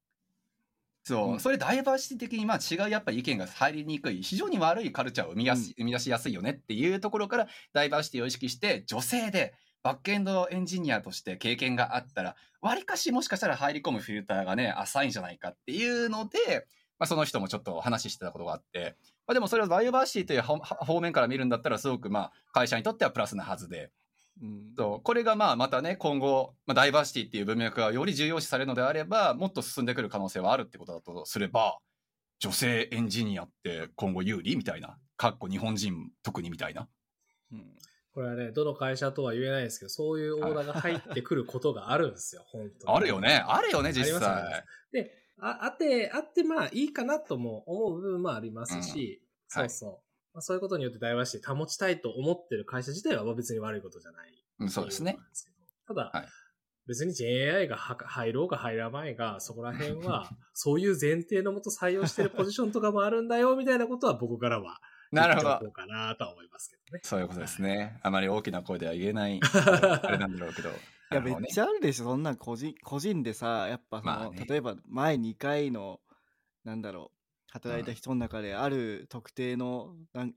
[1.04, 1.40] そう、うん。
[1.40, 9.54] それダイバーシティ的にまあ違うやっぱ意見が入りにくい非常に悪いカルチャーを生みやす、生み出しやすいよねっていうところからダイバーシティを意識して女性で
[9.84, 16.68] バックエンドエンジニアとして経験があったらわりかしもしかしたら入り込むフィルターがね浅いんじゃないかっていうので、
[17.00, 18.96] まあ、その人もちょっと話してたことがあって、
[19.28, 23.92] まあ、でもそれをダイバーシティという方面から見るんだったらすごくまあ会社にとってはプラスなはずで。
[24.42, 31.78] うんそうこれがまあまたね今後、まあ、ダイバーシティっていう文脈がより重要視されるのであればもっと進んでくる可能性はあるってことだとすれば
[32.40, 34.98] 女性エンジニアって今後有利みたいな？
[35.18, 36.88] かっこ日本人特にみたいな？
[37.52, 37.66] うん。
[38.14, 42.98] これはね、どの会社とは言えないですけど、そういうオーダーが入ってくることがあるんですよ、本当に。
[42.98, 43.44] あるよね。
[43.48, 44.20] あるよね実際。
[44.20, 44.22] す。
[44.92, 49.22] で、ああって、あってまあいいかなとも思う部分もありますし、
[49.56, 50.00] うんはいそうそう。
[50.34, 54.32] まあ、そういうことによってダイバーシティ保ちたいと思ってる会社自体は別に悪いことじゃない。
[54.60, 55.18] うんそうですね。
[55.88, 56.28] ただ、はい。
[56.88, 64.82] 別に JAI がは入ろうが入らないが、そこら辺は、 そういう前提のもと採用してるポジションとかもあるんだよ、みたいなことは僕からは
[65.12, 65.60] なるほど。
[65.68, 67.02] うかなとは思いますけどね。
[67.04, 68.00] そういうことですね。
[68.02, 70.70] あまり大きな声では言えないあれなんだろうけど。
[71.12, 72.06] いやめっちゃあるでしょ。
[72.06, 74.46] そんなん個人個人でさやっぱその、まあね。
[74.48, 76.00] 例えば前2回の
[76.64, 77.18] なんだろう
[77.52, 80.34] 働いた人の中である特定のなん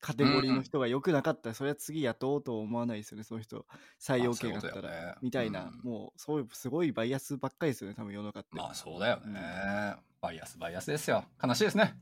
[0.00, 3.64] カテゴリーの人が良くなかったら、それは次雇おうと思わないですよねその人。
[4.00, 5.14] 採用権があったら、ね。
[5.22, 5.80] みたいな、うん。
[5.88, 11.24] もうそういうすごいバイアスばっかりですよね多分世の中って、まあそうだよね、バイアスバイアスですよ。
[11.42, 11.94] 悲しいですね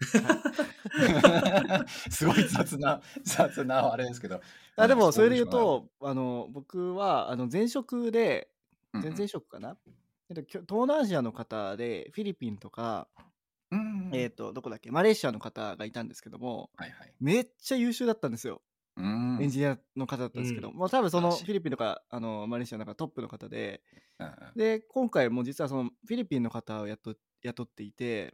[2.10, 4.40] すごい雑な 雑なあれですけど。
[4.76, 8.50] あでもそれで言ううんとあの僕はあの前職で
[8.92, 9.76] うん前々職かな、
[10.28, 13.08] えっときょ東南アジアの方でフィリピンとか、
[13.70, 14.90] うんえっ、とどこだっけ？
[14.90, 17.12] マレーシアの方がいたんですけどもはいはい。
[17.20, 18.62] めっちゃ優秀だったんですよ、
[18.96, 19.38] うん。
[19.40, 20.74] エンジニアの方だったんですけど、うん。
[20.76, 23.82] もう多分そのフィリピンとかあのマレーシアの中トップの方で。
[24.18, 28.32] うんで今回も実はそのフィリピンの方を雇雇っていて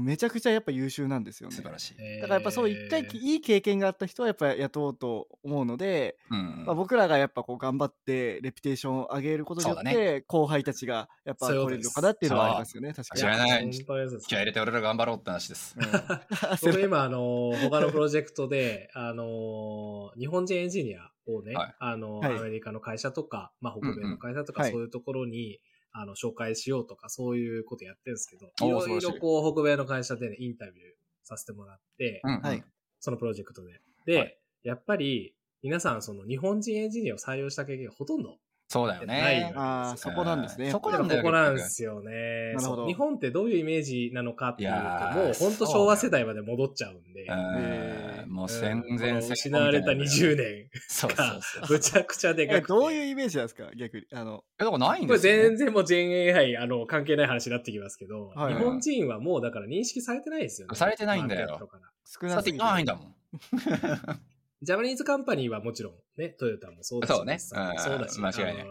[0.00, 1.54] めちゃくちゃやっぱ優秀なんですよね。
[1.56, 13.22] 素晴らしい、えーだからやっぱそう一回きいい経験があった人はやっぱ雇おうと思うので、うんまあ、僕らがやっぱこう頑張ってレピュテーションを上げることによって、後輩たちがやっぱそういうことです来れるのかなっていうのはありますよね確かに。
[13.22, 13.70] 間違いない。
[13.70, 15.76] 気合い入れて俺ら頑張ろうって話です。
[15.78, 15.84] うん。
[16.72, 21.74] 僕今、あの、他のプロジェクトで、あの、日本人エンジニアをね、はい。
[21.78, 22.38] あの、はい。
[22.38, 25.60] アメリカの会社とか、まあ、北米の会社とか、そういうところに、
[25.94, 30.76] あの、紹介しようとか、そういうことやってるんですけど、いろいろこう、北米の会社でね、インタビュー
[31.22, 32.64] させてもらって、うんはい。
[32.98, 33.80] そのプロジェクトで。
[34.04, 38.38] で、はいやっぱり、皆さん、その、日本人エンジニアを採用した経験がほとんど
[38.74, 39.52] そうだよないね。
[39.54, 42.54] ああそこなんですねそこなんだよここなんですよね。
[42.54, 47.24] なるほどそう日本ってどういうイメージなのかっていうと、もう本当昭和世代まで戻っちゃうんで。
[47.24, 51.72] うんもう戦うん前失われた20年そうそうがそう。
[51.72, 52.68] むちゃくちゃでかえくて。
[52.72, 54.06] どういうイメージなんですか逆に？
[54.12, 55.42] あのえ、だからないんこれですよ、ね。
[55.50, 60.74] 全然もう GenAI あの関係ない話になってきますけど、はい日本人はもうだから認識されてないですよね。
[60.74, 61.60] されてないんだよ
[62.04, 63.14] 少なすぎてないんだもん。
[64.62, 68.66] ジャパニーズカンパニーはもちろんね、トヨタもそうだし、そうねそうだし、間違いない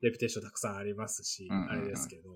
[0.00, 2.30] レピュテーションたくさんありますし、うんうんうんあれですけど、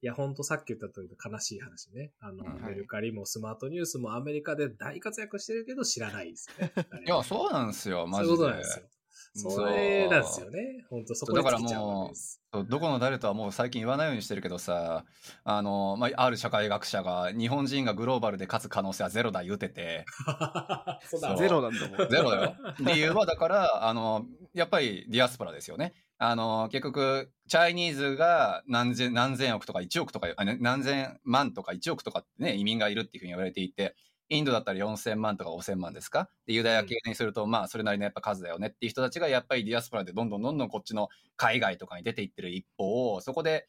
[0.00, 2.12] いや、ほんとさっき言った通りの悲しい話ね。
[2.20, 6.72] あの、うんメルカリもスマートニュースもアメリカで大活躍してるけど知らないですよね。
[7.04, 8.36] いや、そうなんですよ、マジで。
[8.36, 8.86] そういうことなんですよ。
[9.34, 10.84] それなんですよね。
[10.90, 12.40] 本当そこに尽きちゃうわけです。
[12.52, 15.04] そうどこの誰とはもう最近言わないようにしてるけどさ、
[15.44, 20.06] あの、まあ、ある社会学者が、日本人がグローバルで勝つ可能性はゼロだ言うてて、
[21.38, 22.56] ゼロなんだもんゼロだよ。
[22.80, 24.24] 理由はだから、あの、
[24.54, 25.92] やっぱりディアスポラですよね。
[26.16, 33.94] あの、結局、チャイニーズが何千、何千億とか1億とか、あ何千万とか1億とかってね、移民がいるっていうふうに言われていて、
[34.28, 36.30] インドだったら4000万とか5000万ですか？
[36.46, 43.68] でユダヤ系にすると、まあ、それなりのやっぱ数だよねっていう人たちが、やっぱりディアスポラでどんどんどんどんこっちの海外とかに出ていってる一方、そこで、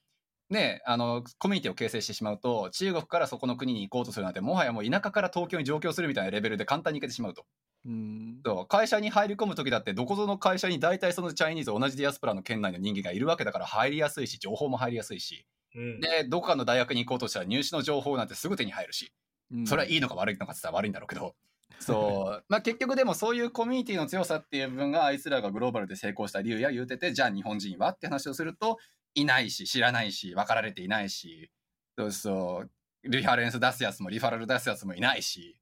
[0.50, 7.46] ね、あの、コミュニティを形成してしまうと、中国からそこの国に行こうとするなんて、もはやもう田舎から東京に上京するみたいなレベルで簡単に行けてしまうと。
[7.86, 8.46] うん。
[8.46, 15.46] そう会社に入り込む時だってどこぞの会社に大体そのチャイニーズ同じディアスプラの県内の人間がいるわけだから入りやすいし情報も入りやすいし
[15.76, 16.12] うん。
[16.24, 19.29] でどこかの大学に行こうとしたら入試の情報なんてすぐ手に入るしうん
[19.66, 21.36] それはいいのか悪いのかって言ったら悪いんだろうけど。
[21.80, 22.46] そう。
[22.50, 28.78] まあ結局でもそういうコミュニティの強さっていう部分があいつらがグローバルで成功した理由や言うててじゃあ日本人はって話をすると
[29.16, 31.52] いないし知らないし分かられていないし。
[31.98, 32.70] そうそう。
[33.04, 35.60] リファレンス出すやつもリファラル出すやつもいないし。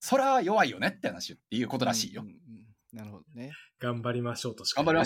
[0.00, 2.22] それは弱いよねって話っていうことらしいよ。
[2.22, 2.28] うん。
[2.28, 2.66] うんうん。
[2.92, 3.52] なるほどね。
[3.78, 4.90] 頑張りましょうとしかね。
[4.90, 4.96] うん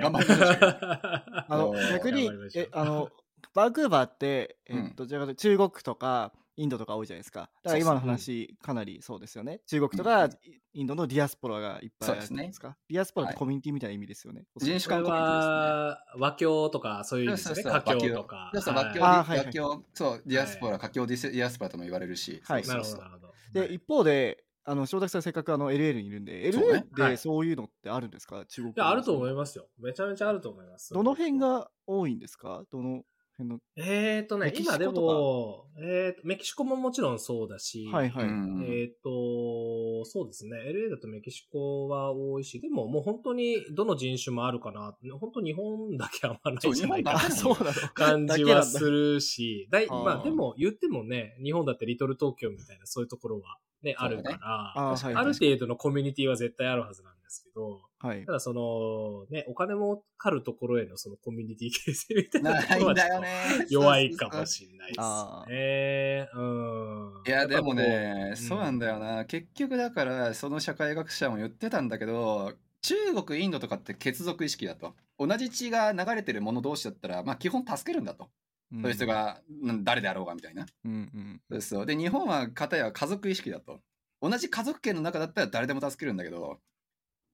[0.00, 0.58] 頑張りましょう。
[0.70, 3.10] あの逆にえあの
[3.54, 7.50] バンクーバーって、えうんっとどちらかというと中国とかインドとか多いじゃないですか。
[7.62, 9.60] だから今の話、かなりそうですよね。
[9.66, 10.30] 中国とか、うん
[10.74, 12.76] インドのディアスポラがいっぱいあるじゃないですか。
[12.88, 14.44] ディアスポラってはいコミュニティみたいな意味ですよね。
[14.56, 15.14] 人種これ間。
[15.16, 17.62] は、和教とかそういう意味ですよね。
[17.64, 18.52] 華そうそう僑とか。
[18.60, 22.40] そう和教、あーはいはい和教、そう、ディアスポラ、華僑ディアスポラとも言われるし。
[22.44, 23.32] はいなるほど、なるほど。
[23.52, 29.34] で、一方で、あの正田さんせっかくあの LL にいるんで、そうね LL はいでそういうのってあるんですか、中国いや、あると思いす。
[29.34, 29.66] ますよ。
[29.78, 30.92] めちゃめちゃあると思います。
[30.94, 32.62] どの辺が多いんですか？
[32.70, 33.02] どの
[33.38, 33.58] 辺の。
[33.76, 38.24] えーとね今でも、えーと、メキシコももちろんそうだし、はいはい。
[38.24, 40.58] うんえーと、そうですね。
[40.58, 44.96] LA だとメキシコは多いし、でももう本当にどの人種もあるかな。
[45.20, 58.32] 本当日本だけあんまないんじゃないかなそうなの感じはするし、だいまあでも言ってもね、日本だってリトル東京みたいなそういうところはね、あるから、あーはいはいある程度のコミュニティは絶対あるはずなんですけど、はいた。
[58.32, 63.66] だその、ね、お金もかかるところへのそのコミュニティ形成みたいなところはちょっとね。
[63.70, 66.30] 弱いかもししれないあですね。
[66.34, 67.22] うん。
[67.26, 67.28] い。
[67.28, 69.24] いや、でもね、そうなんだよな。
[69.24, 74.94] 結局だから、その社会学者も言ってたんだけど、中国、インドとかって血族意識だと。
[75.18, 78.28] 同じ血が流れてる者同士だったら、まあ基本助けるんだと。
[78.72, 79.06] うんそういう人。
[79.06, 80.66] がうん誰であろうがみたいな。
[80.84, 81.40] うんうん。
[81.50, 81.86] そうそう。
[81.86, 83.80] で、日本は片や家族意識だと。
[84.20, 86.60] 同じ家族圏の中だったら誰でも助けるんだけど、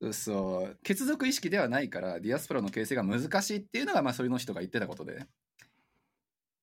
[0.03, 0.79] そうそう。
[0.83, 5.27] 血族意識ではないから、ディアスポラの形成が難しいっていうのが、まあ、それの人が言ってたことで。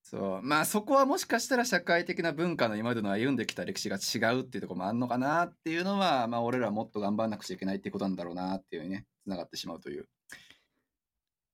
[0.04, 0.42] そう。
[0.44, 10.08] まあ、そこはもしかしたら社会的な文化の今までの歩んできた歴史が違うっていうところもあんのかなっていうのは、まあ、俺らはもっと頑張らなくちゃいけないっていうことなんだろうなっていうね、つながってしまうという。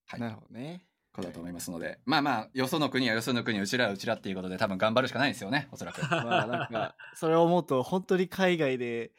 [0.07, 0.20] はい。
[0.20, 0.87] なるほどね。
[1.18, 1.97] ことだと思いますので。
[2.05, 6.01] まあまあ、よその国はよその国、うちらはうちらっていうことで、多分頑張るしかないですよね、おそらく。
[6.09, 9.11] まあなんか、それを思うと、本当に海外で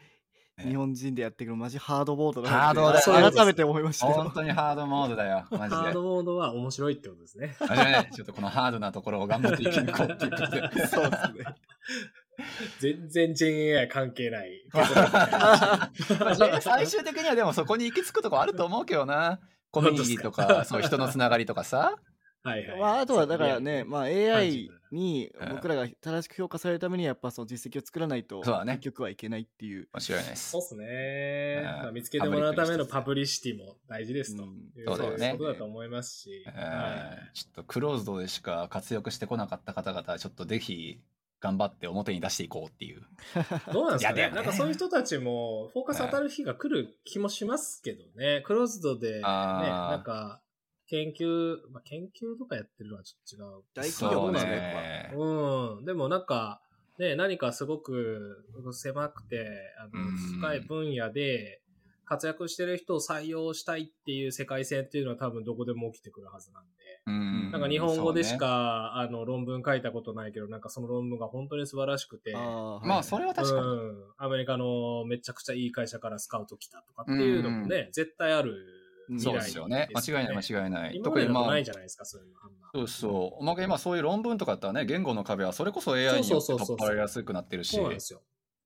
[0.57, 4.22] ね日本人でやってくるマジハードボードだなハードだ改めて思いましたけど。
[4.22, 6.03] 本当にハードモードだよ、マジでハード。
[6.03, 7.57] モードは面白いってことですね。
[7.61, 10.86] ね、ちょっとこのハードなところを頑張って生き抜こうっていうことで。
[10.86, 11.55] そうですね。
[12.78, 14.62] 全然 GenAI 関係ない。
[14.70, 19.40] まあ最終的にはでもそこに行き着くとこあると思うけどな。
[19.71, 21.97] コミュニティとか、そう人のつながりとかさ。
[22.45, 22.81] はいはい。
[22.81, 29.89] まあ、あとはだからね、まあ、AI にうん僕らが正しく評価されるためにはやっぱその実績を作らないとそうだね結局はいけないっていう。
[29.93, 30.64] 間違いないですそうっ。
[30.64, 31.59] すね。
[31.59, 34.45] うんまあ見つけてもらうためのパブリシティも大事ですと。
[34.87, 36.45] そうだよねことだと思いますし。
[36.47, 41.01] えはーちょっとクローズドでしか活躍してこなかった方々はちょっとぜひ
[41.41, 43.01] 頑張って表に出していこうっていう。
[43.01, 43.03] い
[43.72, 44.28] どうなんですかね？
[44.28, 48.43] ねなんかそういう人たちもフォーカス当たる日が来る気もしますけどね。
[48.45, 50.43] クローズドでね、なんか
[50.89, 53.62] 研究、まあ、研究とかやってるのはちょっと違う。
[53.74, 55.84] 大企業もねそうねうん。
[55.84, 56.61] でもなんか、
[56.99, 59.47] ね、何かすごく狭くて、
[59.78, 61.62] あのうん深い分野で
[62.05, 66.70] 活躍してる人を採用したいっていう世界線っていうのは多分どこでも起きてくるはずなんで。
[67.09, 73.67] うんなんか日本語でしそうねか、あの論文書いたことないけど、なんかその論文が本当に素晴らしくて、あーまあ、それは確かに。
[73.67, 78.55] うん、アメリカのめちゃくちゃいい会社からスカウト来たとかっていうのもね、絶対ある
[79.17, 79.89] そうですよね。
[79.95, 81.01] 間違いない、間違いない。
[81.03, 82.35] 特にまあない、じゃないですか、そういうの。
[82.43, 83.41] あんまそうそう。
[83.41, 88.21] おまけにまあそういう論文とかだったらね、言語の壁はそれこそ AI によってそうそうそうそう取っ払いやすくなってるしそう、なんですよ。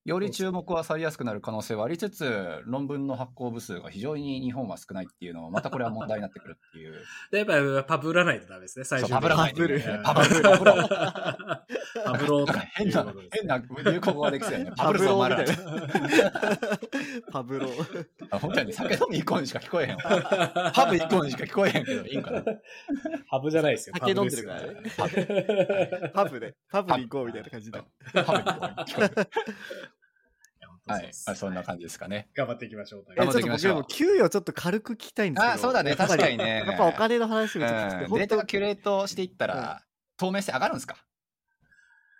[0.04, 6.94] より注目はされやすくなる可能性はありつつ、論文の発行部数が非常に日本は少ないっていうのは、またこれは問題になってくるっていう。
[7.30, 10.74] で、やっぱりパブらないとダメですね、最初パブらないといけないうんパブル パブロ
[12.04, 14.72] パブロー 変な、変な流行語ができそうよね。
[14.76, 17.22] パブルパブロぞお前らーみたいな。
[17.30, 18.06] パブロー。
[18.30, 20.72] あ本当に酒飲み行こうにしか聞こえへんわ。
[20.74, 22.42] パブ行こうにしか聞こえへんけど、いいんかな。
[23.30, 23.94] パブじゃないですよ。
[23.98, 27.84] 酒飲んでるからねパブでパブで、パブに行こうみたいな感じだ。
[28.14, 29.14] パブ行こうに聞こえる。
[29.14, 29.91] 本
[30.86, 31.10] はい。
[31.26, 32.28] まあ、そんな感じですかね。
[32.34, 33.04] 頑張っていきましょう。
[33.16, 35.54] えちょっと僕でも給与ちょっと軽く聞きたいんですけど。
[35.54, 39.82] あそうだね確かにねやっぱお金の話がちょっと聞きたいうん、本当データがキュレートしていったら、
[40.16, 40.96] 透明性上がるんですか？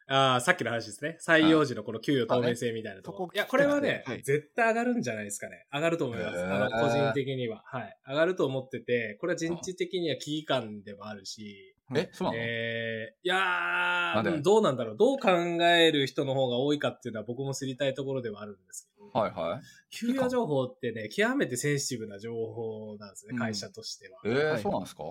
[0.09, 1.17] ああ、さっきの話ですね。
[1.27, 3.31] 採用時のこの給与透明性みたいなとこ。
[3.33, 5.67] いや、これはね、はい絶対上がるんじゃないですかね。
[5.73, 6.45] 上がると思います。
[6.45, 7.63] あの、個人的には。
[7.65, 7.97] はい。
[8.07, 14.97] 上がると思ってて、これは人事的には危機感でもあるし、え、そうなの、えー、いやー、うんどうなんだろう。
[14.97, 19.61] どう考える人の方が多いかっていうのは僕も知りたいところではあるんですけど、はいはい。
[19.91, 24.19] 給与情報ってね、極めてセンシティブな情報なんですね、うん会社としては。
[24.25, 25.05] えーはいそうなんですか？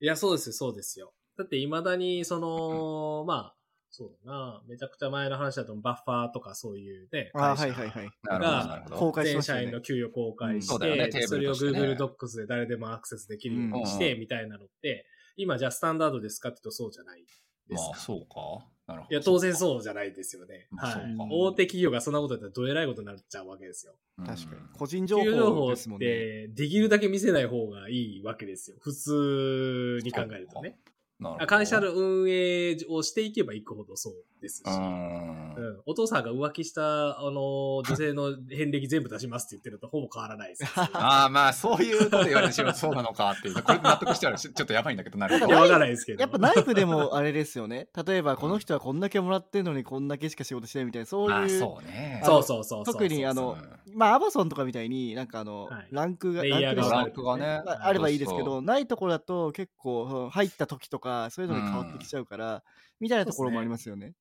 [0.00, 1.14] いや、そうですよ、そうですよ。
[1.38, 3.56] だって未だに、その、まあ、
[3.90, 8.10] そうだな、めちゃくちゃ前の話だと、バッファーとかそういうね、会社はいはいはい。
[8.24, 8.96] なるほど、なるほど。
[8.96, 9.80] 公開し全社員の。
[9.80, 15.06] 給与公開して、それを Google Docs で誰でもアクセスできるようにして、うんみたいなのって、
[15.36, 17.22] 今じゃあスタンダードですかって言うとそうじゃない
[17.68, 17.90] ですか。
[17.90, 18.66] まあ、そうか。
[18.86, 19.14] なるほど。
[19.14, 20.54] いや、当然そうじゃないですよね。
[20.54, 21.24] はいまあそうか。
[21.34, 23.94] 大手企業がそんなことやったらどえらいことになっちゃうわけですよ。
[24.18, 24.60] うん確かに。
[24.72, 26.06] 個人情報ですもんね。
[26.06, 28.76] て、できるだけ見せない方がいいわけですよ。
[28.80, 30.78] 普通に考えるとね。
[31.18, 34.62] なるほど会社の運営をしていけばいくほどそうですし。
[34.66, 34.70] う。
[34.70, 40.64] うんんお父さんが浮気した、あの、女性の遍歴全部出しますって言ってるとほぼ変わらないです。
[40.76, 43.62] ああ、まあ、そういうこと言われてしまうとそうなのかっていう。
[43.62, 45.54] これ納得したらちょちょっとやばいんだけど、なるほど。
[45.54, 46.20] わからないですけど。
[46.20, 47.88] やっぱナイフでもあれですよね。
[48.06, 51.58] 例えばこの人はこんだけもらってんのにこんだけしか仕事してないみたいな、そうまあ、いう。
[51.58, 52.22] そうね。
[52.24, 52.94] そうそうそうそう。
[52.94, 55.88] 特にあのうまあアマゾンとかみたいになんかあの、はい。
[55.90, 57.62] ランクが、レイヤーがランクがね。
[57.64, 62.62] まああればいいですけそうど、ないところだと結構その入った時とかそういうのに変わってきちゃうから、
[63.00, 64.12] みたいなところもありますよね。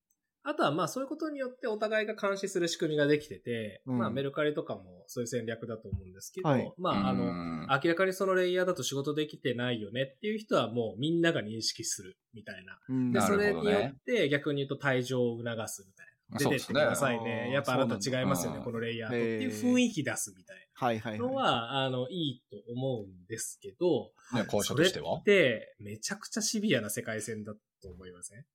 [0.47, 3.97] あとはまあそういうことによってお互いが監視する仕組みができてて、うん。
[3.97, 6.71] まあメルカリとかもそういう戦略だと思うんですけど、はい。
[6.77, 12.77] まああの、うん明らかにそのレイヤーだと仕事できてないよねっていう人はもうみんなが認識するみたいな。
[12.87, 13.11] うん。
[13.11, 13.75] で、なそれるほどね。
[13.75, 16.14] によって逆に言うと退場を促すみたいな。
[16.31, 17.47] 出てってくださいね。
[17.47, 19.15] ねやっぱあなた違いますよね、このレイヤーと。
[19.15, 28.45] っていう雰囲気出すみたいはいはいなのはは、あの、いいと思うんですけど、ね、交渉としてはそれってめちゃくちゃシビアな世界線だと思いません、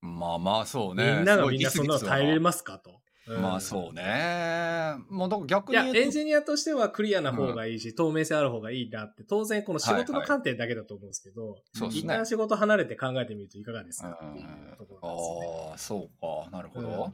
[0.00, 1.16] まあまあ、そうね。
[1.16, 3.00] みんながみんなそんなの耐えれますかと。
[3.34, 4.94] はまあそうね。
[5.08, 15.68] もうだから逆いや、に言うとエンジニアとしてはクリアな方がいいし、透明性ある方がいいなって、当然この仕事の観点だけだと思うんですけど、そうですね一旦仕事離れて考えてみるといかがですかっていううんところなんですよね。
[15.70, 16.50] ああ、そうか。
[16.50, 17.12] なるほど。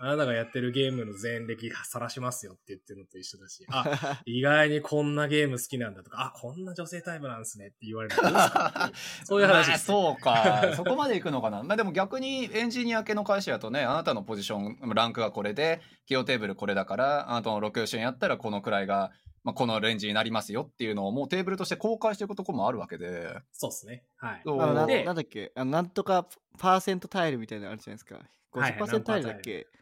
[0.00, 8.18] うんあなたがやってるゲームの前歴さらしますよって言ってるのと一緒だし、 あ、意外にこんなゲーム好きなんだとか、あ、こんな女性タイプなんですねって言われるう
[9.26, 10.72] そういう話まあです、そうか。
[10.76, 11.62] そこまでいくのかな。
[11.62, 19.10] まあでも逆にエンジニア系の会社だとね、あなたのポジション、ランクがこれで、企業テーブルこれだから、あなたのロケーションやったらこのくらいが、
[19.42, 23.36] まあ、このレンジになりますよっていうのをもうテーブルとして公開していくところもあるわけで。
[23.52, 24.04] そうですね。
[24.16, 24.42] はい。
[24.44, 25.52] なでなんだっけ？
[25.54, 26.28] あのなんとか
[26.58, 28.16] パーセントタイルみたいなのあるじゃないですか。
[28.16, 29.77] はいはい50%タイルだっけ、はいタイル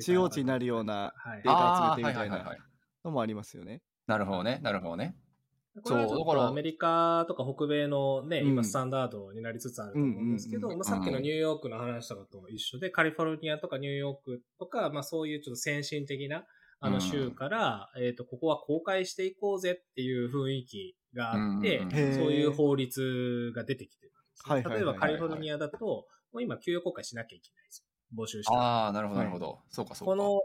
[0.00, 1.42] 中央値になるようなはい。
[1.42, 2.56] データ集めてみたいな。
[3.04, 3.82] のもありますよね。
[4.06, 4.60] なるほどね。
[4.62, 5.16] なるほどね。
[5.84, 8.48] そうだからとアメリカとか北米のね、うん。
[8.50, 16.44] 今スタンダードになりつつあると思うんですけど、まあ、さっきのニューヨークの話とかと一緒で、カリフォルニアとかニューヨークとか、まあそういうちょっと先進的な
[16.80, 16.94] あうん。
[16.94, 27.93] の州から、えっ、と、ここは公開していこうぜっていう雰囲気があって、そういう法律が出てきてるんです例えばカリフォルニアだと、もう今給与公開しなきゃいけないんですよ。
[28.16, 28.54] 募集して。
[28.56, 29.60] ああ、なるほど、なるほど。
[29.70, 30.12] そうか、そうか。
[30.12, 30.42] この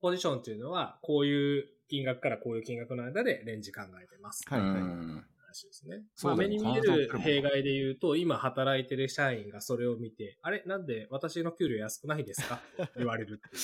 [0.00, 4.42] ポジションっていうのは、こういう金額からこういう金額の間でレンジ考えてます。
[4.48, 6.02] はいはいうん話ですね。
[6.24, 10.62] まあ目に見える弊害で言うと、今働いてる社員がそれを見て、あれ？
[10.64, 12.62] なんで私の給料安くないですか？
[12.82, 13.60] っ て言われるってい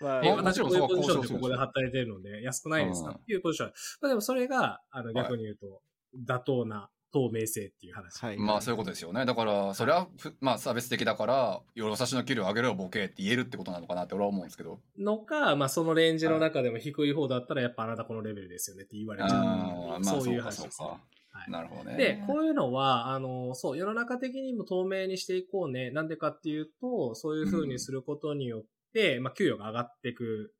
[0.00, 0.04] う。
[0.04, 3.10] まあ私こういうポジションでここで働いてるので安くないですか？
[3.10, 3.72] うんっていうポジション。
[4.02, 5.82] まあでもそれが、あの逆に言うと、
[6.24, 8.18] 妥当な透明性っていう話。
[8.24, 9.24] はいまあそういうことですよね。
[9.24, 14.80] だから、それはふ、まあ差別的だから、よさしの給料上げろよ、ボケって言えるってことなのかなって俺は思うんですけど。
[14.98, 19.30] のか、まあそのレンジの中でも低い方だったら、やっぱあなたこのレベルですよねって言われちゃう。
[19.30, 20.70] ああ、まあそういうう話ですね。
[20.70, 20.92] そうか。
[20.94, 21.96] はいなるほどね。
[21.96, 25.90] で、こういうのは、あの、そう、世の中的にも透明にしていこうね。
[25.90, 30.52] なんでかっていうと、そういう風にすることによって、まあ、給与が上がっていく、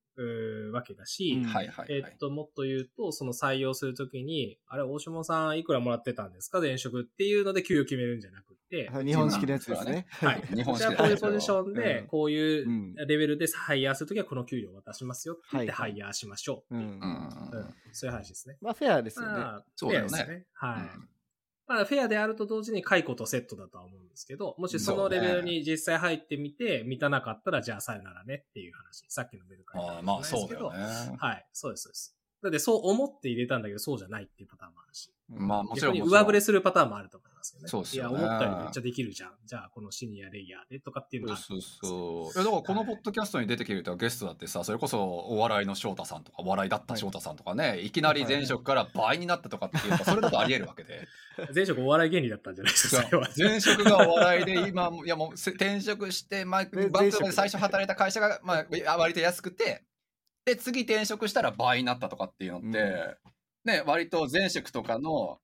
[0.72, 1.86] わけだし、うんはいはい、はい。
[1.90, 10.06] えっと、もっと言うと、その採用するときに、あれ、大下さんいくらもらってたんですか前職っていうので給与決めるんじゃなくて、はい日本式のやつですね。
[10.10, 10.42] はい。
[10.54, 17.02] 日本式じゃあこういうポジションうでん、こういううんレベルでハイヤーするときはこの給料渡しますよって言ってはいハイヤーしましょううんっていう。
[17.02, 17.58] うん。
[17.58, 18.56] うんそういう話ですね。
[18.62, 19.32] まあフェアですよね。
[19.32, 20.46] まあ、そうだよねね。
[20.54, 21.12] はい。
[21.72, 29.04] うんまあ、フェアであると同時に解雇とセットだとは思うんですけど、もしそのレベルに実際入ってみて、満たなかったら、じゃあさよならねっていう話。
[29.08, 31.16] さっきのメルカリああ、まあそうだよね。
[31.18, 32.16] はい、そうです、そうです。
[32.42, 35.10] だってそう思って入れたんだけど、そうじゃないっていうパターンもあるし。
[35.34, 36.00] まあもちろん。
[36.00, 37.68] 上振れするパターンもあると思いますよね。
[37.68, 39.32] そうっすよねいや、思ったよりめっちゃできるじゃん。
[39.44, 41.36] じゃあ、このシニアレイヤーでとかっていうのが。
[41.36, 42.42] そうそうそう。
[42.42, 51.06] いやだからこのポッドキャストに出てきてるゲストだってさ、それこそお笑いの翔太さんとか、お笑いだった翔太さんとかね、い、きなり前職から倍になったとかっていうと、それだとあり得るわけで。
[51.54, 53.28] 前職お笑い芸人だったんじゃないですか、それは。
[53.36, 59.84] 前職がお笑いで、今、いやもうせ転職して、まあ、でバンクで最初働いた会社が、まあ、割と安くて、
[60.44, 63.16] で、次転職したら倍になったとかっていうのって、
[63.64, 65.40] ね、割と前職とかの、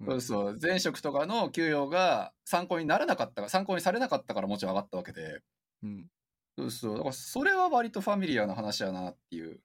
[0.00, 5.42] うんそうそう、前職とかの給与が参考にならなかったから、参考にされなかったからもちろん上がったわけで、
[5.82, 6.10] うん。
[6.58, 9.60] そうそう、だからそれは割とファミリアな話やなっていう。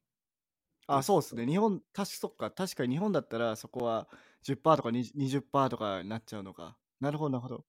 [0.87, 1.45] あ、そうですね。
[1.45, 2.51] 日本、確かそっか。
[2.51, 4.07] 確かに日本だったらそこは
[4.43, 6.77] 10%とか 20%, 20%とかになっちゃうのか。
[6.99, 7.65] なるほど、なるほど。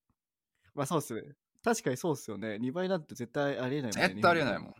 [0.74, 1.22] まあそうですね。
[1.62, 2.58] 確かにそうですよね。
[2.58, 4.08] 2倍なんて絶対ありえないもんね。
[4.08, 4.74] 絶対ありえないもん。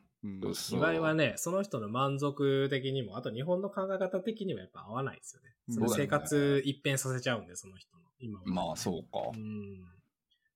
[0.55, 5.49] 芝居はね、その人の満足的にも、あと日本の考え方的にもやっぱ合わないですよね。
[5.69, 8.03] うんその生活一変させちゃうんで、その人の。
[8.21, 9.31] 今はまあ、そうか。
[9.35, 9.83] うん。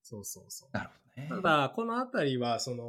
[0.02, 0.76] そうそうそう。
[0.76, 1.42] なるほどね。
[1.42, 2.84] ただ、このあたりは、その、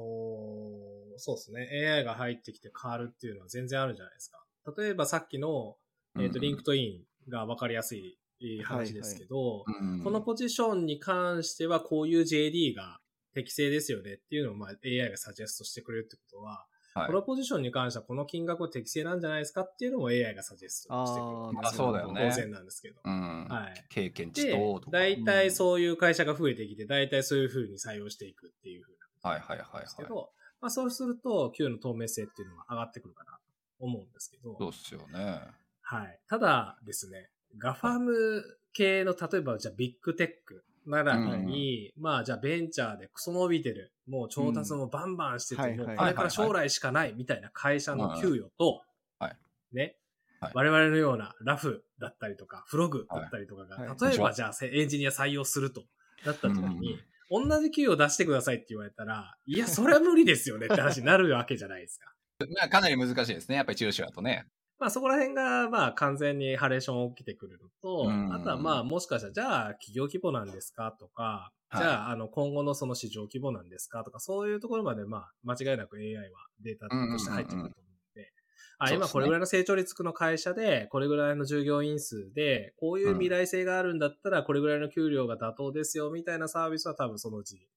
[1.18, 4.44] そうですね、AI が入ってきて変わるっていうのは全然あるじゃないですか。
[4.78, 5.78] 例えばさっきの、
[6.18, 13.00] えっ、と、うんリンクトインが分かりやすいえー話ですけど、うんこのポジションに関してはこういう JD が
[13.34, 23.00] 適正ですよねっていうのをまあ AI がサジェストしてくれるってことは、はいこのポジションに関してはこの金額は適正なんじゃないですかっていうのも AI がサジェストしてくれるあーまあそうだよね当然なんですけど。
[23.04, 23.86] うんはい。
[23.90, 24.98] 経験値でとと、か。
[24.98, 30.32] 大体そういう会社が増えてきて、大体そういう風に採用していくっていう風なはいはいはいはいんですけど、
[30.62, 33.38] まあそうすると、給与の透明性っていうのが上がってくるかなと
[33.80, 35.42] 思うんですけど、そうっすよね。
[35.82, 36.20] はい。
[36.28, 48.82] ただですね、ガファム系の、例えばじゃあビッグテックならに、まあじゃあベンチャーでクソ伸びてる、もう調達もバンバンしてて、うんもうこれから将来しかないみたいな会社の給与と、
[49.20, 49.38] はい。
[49.72, 49.96] ね、
[50.40, 50.52] はい。
[50.56, 53.88] 我々のようなラフだったりとか、フログだったりとかが、はい。
[53.88, 53.98] はい。
[54.02, 55.84] 例えばじゃあせエンジニア採用すると、
[56.26, 62.14] だった時に、同じ給与出してくださいって言われたら、いや、それは無理ですよねって話になるわけじゃないですか。
[62.56, 63.56] まあかなり難しいですね。
[63.56, 64.48] やっぱり中小だとね。
[64.80, 68.34] まあそこら辺が、まあ完全にハレーション起きてくるのと、うん。
[68.34, 70.96] あとはまあもしかしたら、じゃあ企業規模なんですか？
[70.98, 71.84] とか、はい。
[71.84, 74.04] じゃああの今後のその市場規模なんですか？
[74.04, 77.74] とか、そういうところまでまあ間違いなく AI はデータとして入ってくると思うの
[78.16, 78.32] で、
[78.80, 87.68] あ今これぐらいの成長率の会社で、これぐらいの従業員数で、こういう未来性があるんだったら、これぐらいの給料が妥当ですよみたいなサービスは多分そのうち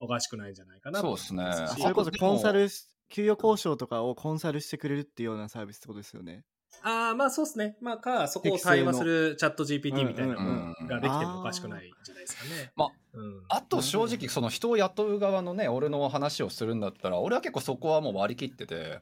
[0.00, 1.28] おかしくないんじゃないかなと思いますし。
[1.28, 1.82] そうですね。
[1.82, 6.44] それこそコンサルし、給与交渉とかをコンサルしてくれるっていうようなサービスってことですよね。
[6.82, 7.76] ああ、まあそうですね。
[7.80, 12.72] まあか、そこを対話するチャット GPT みたいなものができてもおかしくないんじゃないですかね。
[12.76, 19.00] まあうん、あと正直その人を雇う側のね俺の話をするんだったら俺は結構そこはもう割り切ってて、まあ、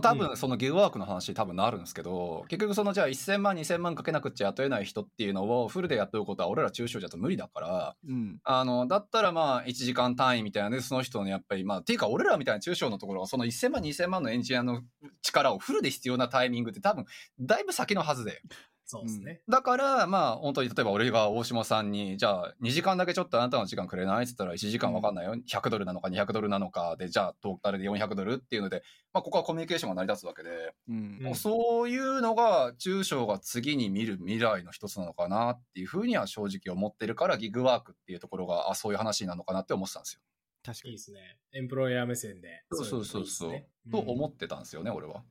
[0.00, 8.38] 多分うんそのギグワークの話多分なるんですけど結局そのじゃあ1000万2000万かけなくっちゃ雇えない人っていうのをフルで雇うことは俺ら中小じゃと無理だからうん。
[8.44, 14.82] あのだったらまあ1時間単位みたいなねその人のやっぱりまあっていうか俺らみたいな中小のところはその1000万2000万のエンジニアの
[15.22, 17.04] 力をフルで必要なタイミングって多分
[17.40, 18.42] だいぶ先のはずで
[18.90, 19.42] そうですね。
[19.50, 24.24] だから、まあ、本当に、例えば俺が大島さんに、じゃあ、2時間だけちょっとあなたの時間くれない？
[24.24, 25.34] って言ったら、1時間わかんないよ。
[25.34, 28.82] 100ドルなのか200ドルなのかで、じゃあ、トータルで400ドルっていうので、
[29.12, 31.18] まあ、ここはコミュニケーションが成り立つわけで、うん。
[31.22, 40.20] うんそういうのが、中小が次に見る未来の一つなのかなっていうふうには正直思ってるから、ギグワークっていうところが、あ、そういう話なのかなって思ってたんですよ。
[40.64, 40.92] 確かに。
[40.92, 41.38] いいですね。
[41.52, 42.64] エンプロイヤー目線で。
[42.72, 43.62] そうそうそうそう。
[43.90, 45.22] と思っってたんですよね、俺は。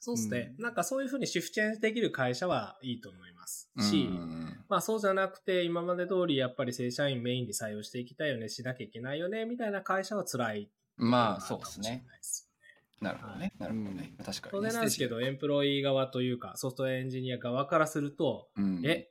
[0.00, 10.70] そうですね、うんなんかそういうふうにシフトチェンジできる会社はいいと思いますし、うんまあそうじゃなくて、今まで通りやっぱり正社員メインで採用していきたいよね、しなきゃいけないよね、みたいな会社は辛い。
[10.96, 12.04] まあ、そうですね。。
[13.00, 13.52] うなるほどね。
[13.58, 14.14] なるほどね。
[14.18, 14.40] 確かにね。
[14.52, 19.10] 当然なんですけど、エンプロイ側というか、ソフトエンジニア側からすると、うん、え、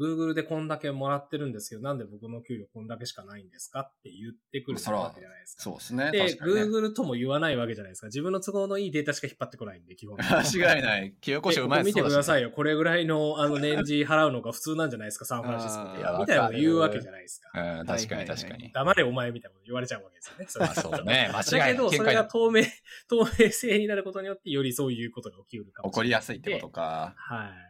[0.00, 5.62] Google でこんだけもらってるんですけど、なんで僕の給料こんだけしかないんですかって言ってくるわけじゃないですか。
[5.62, 6.10] そうですね。
[6.10, 8.06] で、ね Google とも言わないわけじゃないですか。
[8.08, 10.16] 自分の都合のいいデータしか引っ張ってこないんで、基本。
[10.18, 11.14] 間違いない。
[11.20, 12.40] 清越うまいえここ見てください。
[12.40, 12.50] いよ。
[12.50, 15.98] これぐらいの、あの、年次払うのが普通なんじゃないですか、サンフランシスコで。
[15.98, 17.78] みたいなこと言うわけじゃないですか。
[17.80, 18.72] うん、確かに確かに。
[18.72, 20.46] 黙れお前みたいなこと言われちゃうわけですよね。
[20.48, 21.30] それまあそうね。
[21.34, 21.98] 間だけど、違いない。
[21.98, 22.62] それが透明、
[23.08, 26.20] 透明性になることによって、よりそういうことが起きうるかも起こりしれない。
[26.20, 27.14] やすいってことか。
[27.16, 27.69] はい。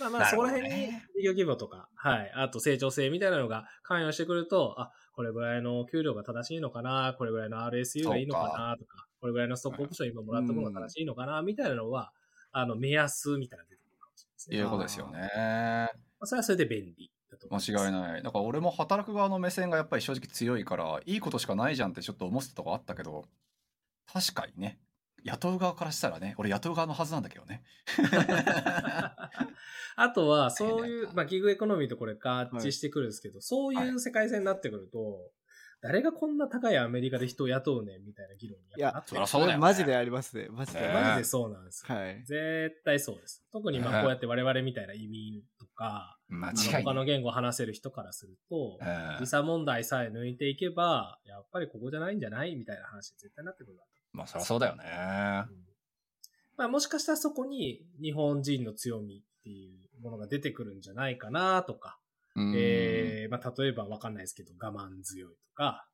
[0.00, 0.86] まあまあ、そこら辺に
[1.16, 2.32] 事業規模とか、はい。
[2.34, 12.12] あと成長性みたいなのが関与してくると、あ、これぐらいの給料が正しいのかな、これぐらいの RSU がいいのかなとか、これぐらいのストックオプション今もらったものが正しいのかな、みたいなのは、
[12.52, 14.56] あの、目安みたいなのが出てくるかもしれないですね。
[14.58, 15.90] いうことですよね。
[16.18, 17.10] まあそれはそれで便利。
[17.50, 18.22] 間違いない。
[18.22, 23.24] だから俺も働く側の目線がやっぱり正直強いから、いいことしかないじゃんってちょっと思ってたとこあったけど、
[24.12, 24.78] 確かにね。
[25.26, 27.62] 雇う側からしたらね、俺雇う側のはずなんだけどね。
[29.96, 35.30] あとは、 そういう、まあ、ギグエコノミーとこれ合致してくるんですけど、そういう世界線になってくると、
[35.82, 40.48] 誰がこんな高いアメリカで人を雇うねんみたいな議論にやっぱなっていやそりゃそうだよねマジでありますね。
[40.50, 40.80] マジで。
[40.80, 41.94] ねマジでそうなんですよ。
[41.94, 42.24] はい。
[42.24, 43.44] 絶対そうです。
[43.52, 46.84] 特にまあこうやって我々みたいな移民とか、間あの違い。
[46.84, 52.56] 他の言語を話せる人からすると、うん時差問題さえ抜いていけば、やっぱりここじゃないんじゃない？
[52.56, 53.95] みたいな話絶対なってくるわけ。
[54.16, 54.84] まあそりゃそうだよね。
[55.50, 55.66] うん
[56.58, 61.98] まあもしかしたらそこに日本人の強みっていうものが出てくるんじゃないかなとか、
[62.34, 65.86] うんえーまあ例えばわかんないですけど我慢強いとか、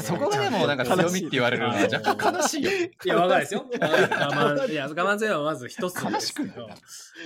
[0.00, 2.70] そこがでもなんか強みって言われるのは若干悲しいよ。
[2.72, 3.66] いや、わかんないですよ。
[3.70, 6.56] 我慢、いや、我慢強いはまず一つですけど悲しくない、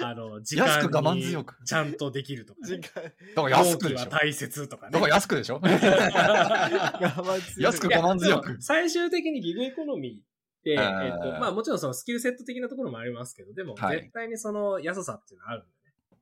[0.03, 2.67] あの、時間安く我慢に強くちゃんとできるとか、ね。
[2.67, 4.11] 時間だから安くでしょ？
[4.11, 4.93] 大切とかね。
[4.93, 5.55] だから安くでしょ？
[5.65, 10.34] 我慢強い安く我慢強く最終的にギグエコノミー
[10.73, 15.75] って、えっと、まあもちろんそのスキルセット的なところもありますけど、でもはい絶対にその安さっていうのはあるんで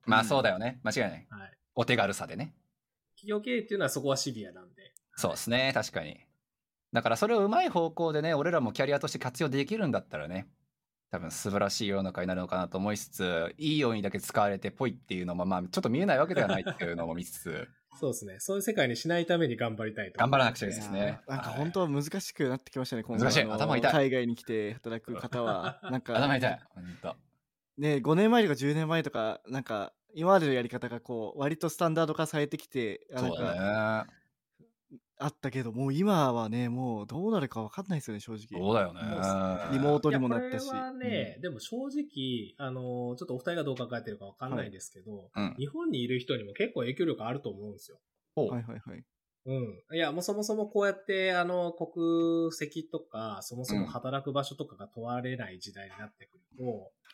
[0.07, 0.81] まあそうだよね。
[0.83, 1.11] 間違いない。
[1.13, 1.27] ね。
[1.31, 1.53] はい。
[1.75, 2.55] お手軽さでね。
[3.15, 4.93] 企業経営っていうのはそこはシビアなんで。
[5.17, 5.71] そうですね。
[5.75, 6.27] 確かに。
[6.93, 10.49] だからそれをうまい方向でね、俺らもキャリアとして活用できるんだったらね、
[11.11, 18.37] 多分素晴らしい世の中になるのかなと思いつつ、いいようにだけ使われてぽいっていうのも、まあちょっと見えないわけではないっていうのも見つつ、そうですね。
[18.39, 20.19] そういう世界にしないために頑張りたいと。
[20.19, 21.21] 頑張らなくちゃいいけないですね。
[21.29, 25.81] なんかはい本当は難しくなってきましたね、今後難しい頭痛い海外に来て働く方は。
[25.91, 26.61] なんか、頭痛い。
[26.75, 27.17] 本当。
[27.79, 34.13] ね、5年前とか10年前とか、なんか、今までのやり方がこう、割とスタンダード化されてきて、あなんそうか、だね。
[35.25, 38.61] あったけど、もう今はね、もうどうなるか分かんないですよね、正直。
[38.61, 39.01] そうだよね。
[39.73, 40.69] リモートにもなったし。
[40.69, 47.99] これはね、でも正直、あの、ちょっとお二人がどう考えてるかわかんないですけど、うん日本にいる人にも結構影響力あると思うんですよ。
[48.35, 49.05] ほうはいはいはい。
[49.45, 49.97] うん。
[49.97, 56.65] いや、もうそもそもこうやって、あの、国籍とか、そもそも働く場所とかが問われない時代になってくると、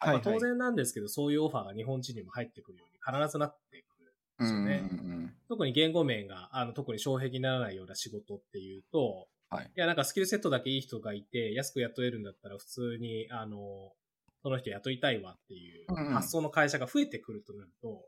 [0.00, 3.87] はいまあ当然なんですけど、そういうオファーが日本人にも入ってくるように必ずなってくるん
[4.38, 4.88] ですよね。
[4.90, 13.92] うん特に言語面が、あの、特に障壁にならないような仕事っていうと、はいいや、なんかスキルセットだけいい人がいて、安く雇えるんだったら普通に、あの、
[14.42, 17.98] その人雇いたいわっていう発想の会社が増えてくるとなると、うん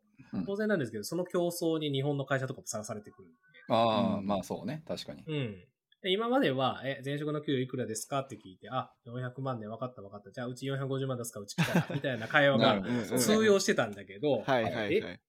[0.44, 3.36] 当然なんですけど、その競争に日本の会社とかもさらされてくるんで。
[3.70, 4.82] ああ、うんまあそうね。
[4.86, 5.24] 確かに。
[5.26, 5.64] うん。
[6.02, 10.30] で今までは、え、前職の給与いくらですかって聞いて、あ、400万ね、分かった分かった。
[10.30, 12.82] じゃあ、うち450万出すか、うち来たら、みたいな会話が
[13.18, 14.94] 通用してたんだけど、はいはいはい。
[14.94, 15.20] え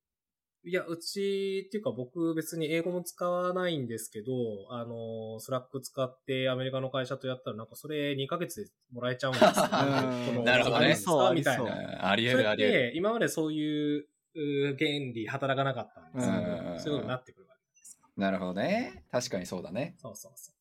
[0.64, 4.34] いや、うち、っていうか僕別に英語も使わないんですけど、
[4.70, 9.50] あの、スラック使ってアメリカの会社とやったらなんかそれ2ヶ月でもらえちゃうんですよ。
[10.46, 12.10] なるほどねそうみたいな。
[12.10, 12.92] ありえるありえる。
[12.92, 18.08] て今までそういうう原理働かなかったんですけど、うんそういうことになってくるわけですか。
[18.16, 19.04] なるほどね。
[19.12, 19.96] 確かにそうだね。
[19.98, 20.54] そうそうそ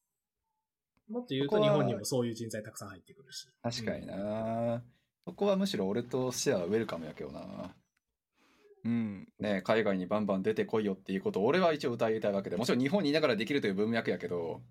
[1.09, 1.13] う。
[1.13, 3.47] もっと言うこと日本にもそういう人材たくさん入ってくるし。
[3.63, 4.83] 確かにな。
[5.27, 7.75] そこはむしろ俺としてはウェルカムやけどな。
[8.85, 9.29] うん。
[9.39, 14.63] ね、海外にバンバン出てこいよっていうことを俺は一応歌いたいわけでもちろん日本にいながらできるという文脈やけど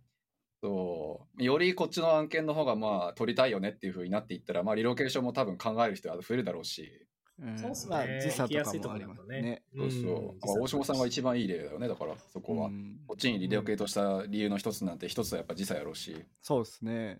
[0.61, 1.43] そう。
[1.43, 7.07] よりこっちの案件の方がまあ取りたいよねっていう風になっていったらまあリロケーションも多分考える人は増えるだろうし、
[7.41, 7.95] うんそうっすね。
[7.95, 9.41] まあ時差とかもありますね。
[9.41, 9.63] ね。
[9.75, 12.97] そうそう、大下さんが一番いい例だよねだからそこは、うん。
[13.07, 16.15] こっちにリロケートした理由の一つなんて一つはやっぱ時差やろうし。
[16.41, 17.19] そうですね。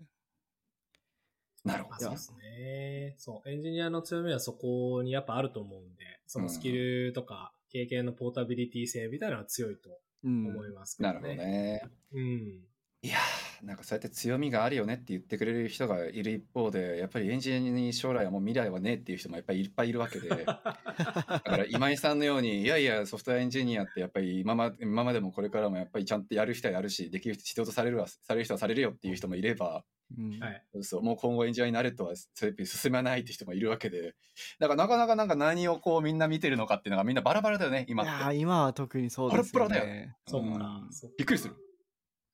[1.64, 3.14] なるほどまあそうですね。
[3.18, 3.48] そう。
[3.50, 9.90] エンジニアの強みはそこにやっぱあると思うんで、そのスキルとか経験のポータビリティ性みたいなのは強いと
[10.24, 10.46] うん。
[10.48, 11.14] 思いますけどね。
[11.14, 11.82] なるほどね
[12.14, 12.60] うん。
[13.02, 29.82] いやーなんかそうやって強みがあるよねって言ってくれる人がいる一方でやっぱりエンジニアに将来はもう未来はねえっていう人もやっぱりいっぱいいるわけで だから今井さんのようにいやいやソフトウェアエンジニアってやっぱり今ま今までもこれからもやっぱりちゃんとやる人はやるしできる人必要とされるはされる人はされるよっていう人もいれば
[30.16, 30.40] うん。
[30.40, 30.64] はい。
[30.82, 34.14] そうもう今後エンジニアになるとはそうい進まないって人もいるわけで。
[34.58, 40.16] だからなかなかなんか何をこうみんな見てるのかっていうのがみんなバラバラだよね今いやってー今は特にそうですよパラパラだよね。
[40.26, 40.90] そうかん。
[41.16, 41.54] びっくりする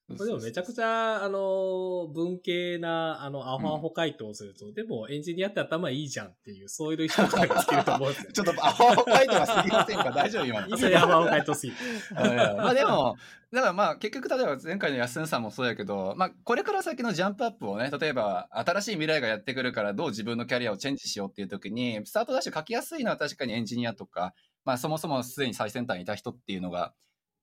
[0.09, 8.31] これでもめちゃくちゃ、あの、文系な、あの、アホアホ回答をすると、でもエンジニアって頭いいじゃんっていう、そういう人が見つけると思うんですよ。
[8.33, 11.79] ちょっとアホアホ書いてはすぎませんか大丈夫今のそれアホアホ回答すぎる。
[12.15, 13.17] まあでも、
[13.53, 24.35] だからまあ結局例えば前回の安野さんもそうやけど、まあこれから先のジャンプアップをね、例えば新しい未来がやってくるからどう自分のキャリアをチェンジしようっていう時に、スタートダッシュ書きやすいのは確かにエンジニアとか、
[24.65, 26.93] まあそもそもすでに最先端にいた人っていうのが、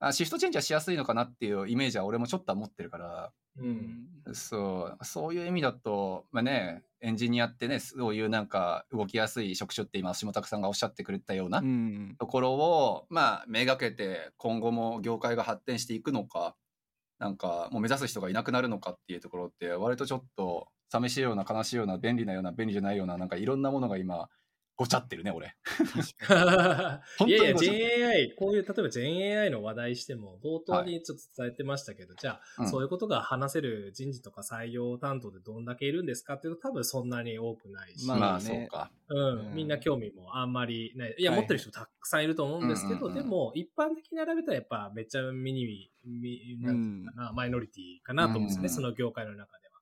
[0.07, 4.07] あシフトチェンジはしやすいのかなっていうイメージは俺もちょっとは持ってるから、うん。
[4.33, 12.15] そう、そういう意味だと、まあね、エンジニアってね、そういうなんか動きやすい職種って今、下拓さんがおっしゃってくれたような、うん。
[12.17, 16.55] ところを、まあ、めがけて今後も業界が発展していくのか、
[17.19, 24.27] なんかもう目指す人がいなくなるのかっていうところって割とちょっと寂しいような悲しいような便利なような便利じゃないようななんかいろんなものが今
[24.75, 25.55] ごちゃってるね俺。
[27.27, 28.31] いやいや、ごちゃってる。
[28.31, 38.91] GenAI、こういう、例えば GenAI の話題しても、冒頭にちょっと伝えてましたけど、じゃあ、うんそういうことが話せる人事とか採用担当でどんだけいるんですかっていうと、多分そんなに多くないし、まあそうか。
[39.09, 39.55] うん、うん。
[39.55, 41.15] みんな興味もあんまりない。
[41.17, 41.39] いや、はい。
[41.41, 45.91] 持ってる人たくさんいると思うんですけど、うんうんうんでも、一般的に並べたらやっぱめっちゃミニミ、
[46.61, 48.71] なんていうのかな、マイノリティかなと思うんですよね、うん。
[48.71, 49.73] うんその業界の中では。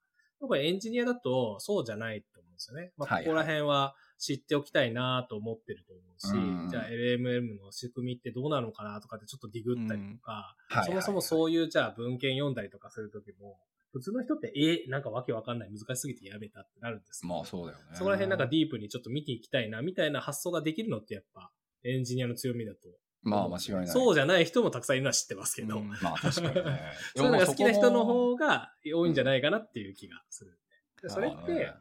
[0.41, 2.91] やっぱりエンジニアだとそうじゃないと思うんですよね。
[2.97, 3.23] まあ、はい。
[3.23, 6.69] ここら辺は知っておきたいなと思ってると思うし、うん。
[6.69, 13.57] じゃあ LMM の仕組みってどうなのかなとかってちょっとディグったりとか、はいそもそもうそういうじゃあ文献読んだりとかするときも、
[13.91, 17.83] 普通の人って、え、なんかわけわかんない、難しすぎてやめたってなるんですまあそうだよね。
[17.93, 21.51] そこら辺なんかディープにちょっと見ていきたいな、みたいな発想ができるのってやっぱ、
[21.83, 22.79] エンジニアの強みだと。
[23.23, 23.87] まあ間違いない。
[23.87, 26.81] そうじゃない人もたくさんいるのは知ってますけど、うんまあ確かにね。
[27.15, 30.51] そういうのが好きな人の方が多いんじゃないかなっていう気がする。
[30.51, 30.53] ん。
[30.53, 31.03] で。
[31.03, 31.73] でそそれって、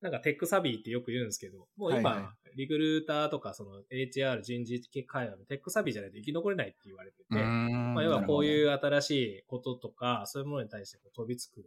[0.00, 11.66] なんかテックサビーってよく言うんですけど、もう今、はいはリクルーターとかその HR 人事系会話のテックサビーじゃないと生き残れないって言われてて、まあ、要はこういう新しいこととか、そういうものに対して飛びつく、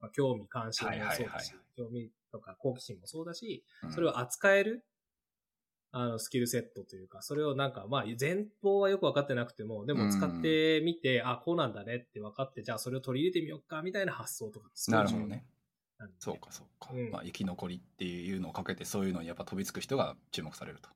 [0.00, 4.84] まあ、興味関心もそうだし、興味とか好奇心もそうだし、それを扱える、
[5.92, 15.44] あの、スキルセットというか、それをなんか、まあ、前方はよく分かってなくても、でも使ってみて、あ、こうなんだねって分かって、じゃあそれを取り入れてみようか、みたいな発想とかなるほどね
[16.06, 16.16] なんで。
[16.20, 17.10] そうかそうか、うん。
[17.10, 20.88] まあ生き残りっていうのをかけてそういうのにやっぱ飛びつく人が注目されると。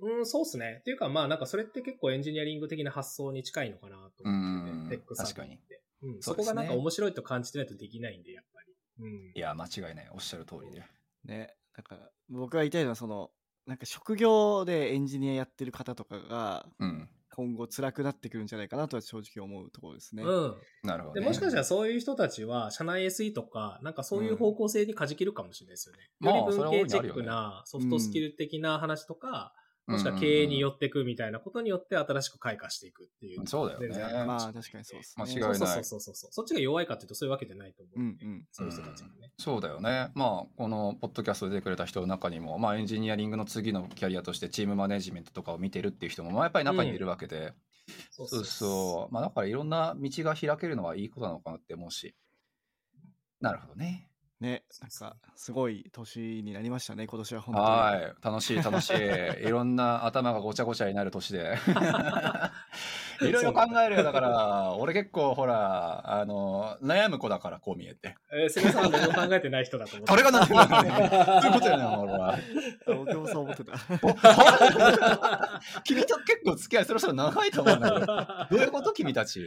[0.00, 0.78] うん、そうっすね。
[0.80, 5.56] っていうか、まあ、なんかそれって結構エンジニアリング的な発想に近いのかなと思ってて、うんテックサービス確かに。
[5.56, 5.82] って。
[6.02, 6.22] うん、そですね。
[6.22, 8.74] そうこがなんか面白いと感じてないとできないんで、やっぱり。
[9.00, 9.32] うん。
[9.34, 10.10] いや間違いない。
[10.12, 10.82] おっしゃる通りで。
[11.24, 13.30] ね、だから僕が言いたいのはその
[13.66, 20.22] なんか職業でエンジニアやってる方とかがうん今後辛くなってくるんじゃないかなとは正直思うところですね。
[20.22, 20.54] うん。
[20.82, 26.10] で、なるほどねもしかしたらそういう人たちは、社内 SE とか、なんかそういう方向性に舵切るかもしれないですよね。
[26.18, 29.54] まあより文系チェックなソフトスキル的な話とか、
[29.86, 33.46] もしくはうんうんうん経営に寄っていくみたいなことによって新しく開花していくっていう。
[33.46, 35.24] そうだよねまあ確かにそうですね。
[35.24, 36.30] 間違いないそうそうそうそうそう。
[36.32, 38.00] そっちが弱いかっていうとそういうわけじゃないと思うで。
[38.00, 38.44] うんんうん。
[38.52, 39.32] そういう人たちがね。
[39.38, 47.52] そうだよねまあこのポッドキャストで出てくれた人の中にも、まあ、エンジニアリングの次のキャリアとしてチームマネジメントとかを見てるっていう人も、まあ、やっぱり中にいるわけで、
[48.10, 52.14] そそうそうまあだからいろんな道が開けるのはいいことなのかなって思うし
[53.40, 54.09] なるほどね
[54.40, 57.66] ね、なんかすごい年になりましたね、今年は本当に。
[57.66, 58.24] はい。
[58.24, 58.94] 楽しい楽しい。
[59.46, 61.58] いろんな頭がごちゃごちゃになる年で。
[63.20, 64.02] いろいろ考えるよ。
[64.02, 68.16] だから俺結構ほらあの悩む子だからこう見えて。
[68.32, 70.10] えー、すみません、何も考えてない人だと思って。
[70.10, 71.10] それが悩むんだね
[71.42, 72.38] そういうことやね俺は。
[72.86, 73.74] 僕もそう思ってた。
[75.84, 78.06] 君と結構付き合いそろそろ長いと思うんだけど。
[78.06, 78.92] どういうこと？
[78.94, 79.42] 君たち。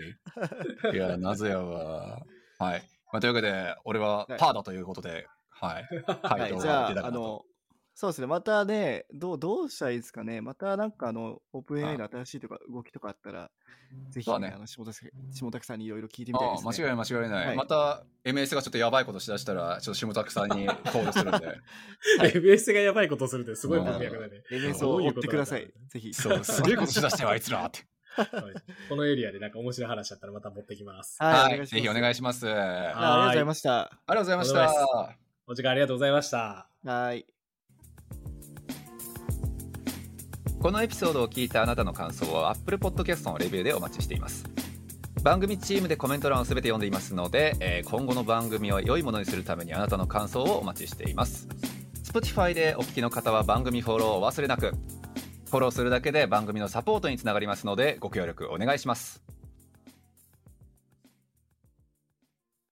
[0.94, 2.22] いや謎やわ。
[2.60, 2.84] はい、
[3.14, 5.28] まあ、というわけで俺はパーだということで
[5.64, 5.88] はい。
[6.24, 7.20] 回答はい、じゃあ、が出たかなと。
[7.20, 7.46] あの、
[7.96, 13.52] そうですね、またね、どうどうしたらいいですかね、またなんかあの、オープン AI の新しいとか動きとかあったら、
[14.10, 16.68] ぜひ、ねね、あの下田さん下田さんにいろいろ聞いてみたいです、ね。
[16.68, 17.56] ああ間違いない間違いない、はい。
[17.56, 21.60] また MS がちょっとやばいことしだしたらちょっと下拓さんにコールするんで。
[22.34, 24.44] MS がやばいことをするってすごい文脈だね。
[24.52, 25.72] MS を追ってください。
[25.90, 26.14] ぜひ。
[26.14, 27.80] そうすげえことしだしたよあいつらって。
[27.80, 27.93] はい
[28.90, 31.18] このエリアでなんか面白い話だったらまた持ってきます。
[31.20, 32.50] はい、はいぜひお願いしします。
[32.50, 33.92] ああありがとうございました。
[34.08, 35.16] りがとうございました
[35.46, 36.68] お時間ありがとうございました。
[36.86, 37.26] はい。
[40.64, 44.46] このエピソードを聞いたあなたの感想を Apple Podcast のレビューでお待ちしています
[45.22, 51.50] 番組チームでコメント欄をすべて読んでいますので、えー今後の番組を良いものにするためにあなたの感想をお待ちしています
[52.06, 54.72] Spotify でお聞きの方は番組フォローをお忘れなく
[55.54, 59.22] フォローするだけで番組のサポートにつながりますのでご協力お願いします。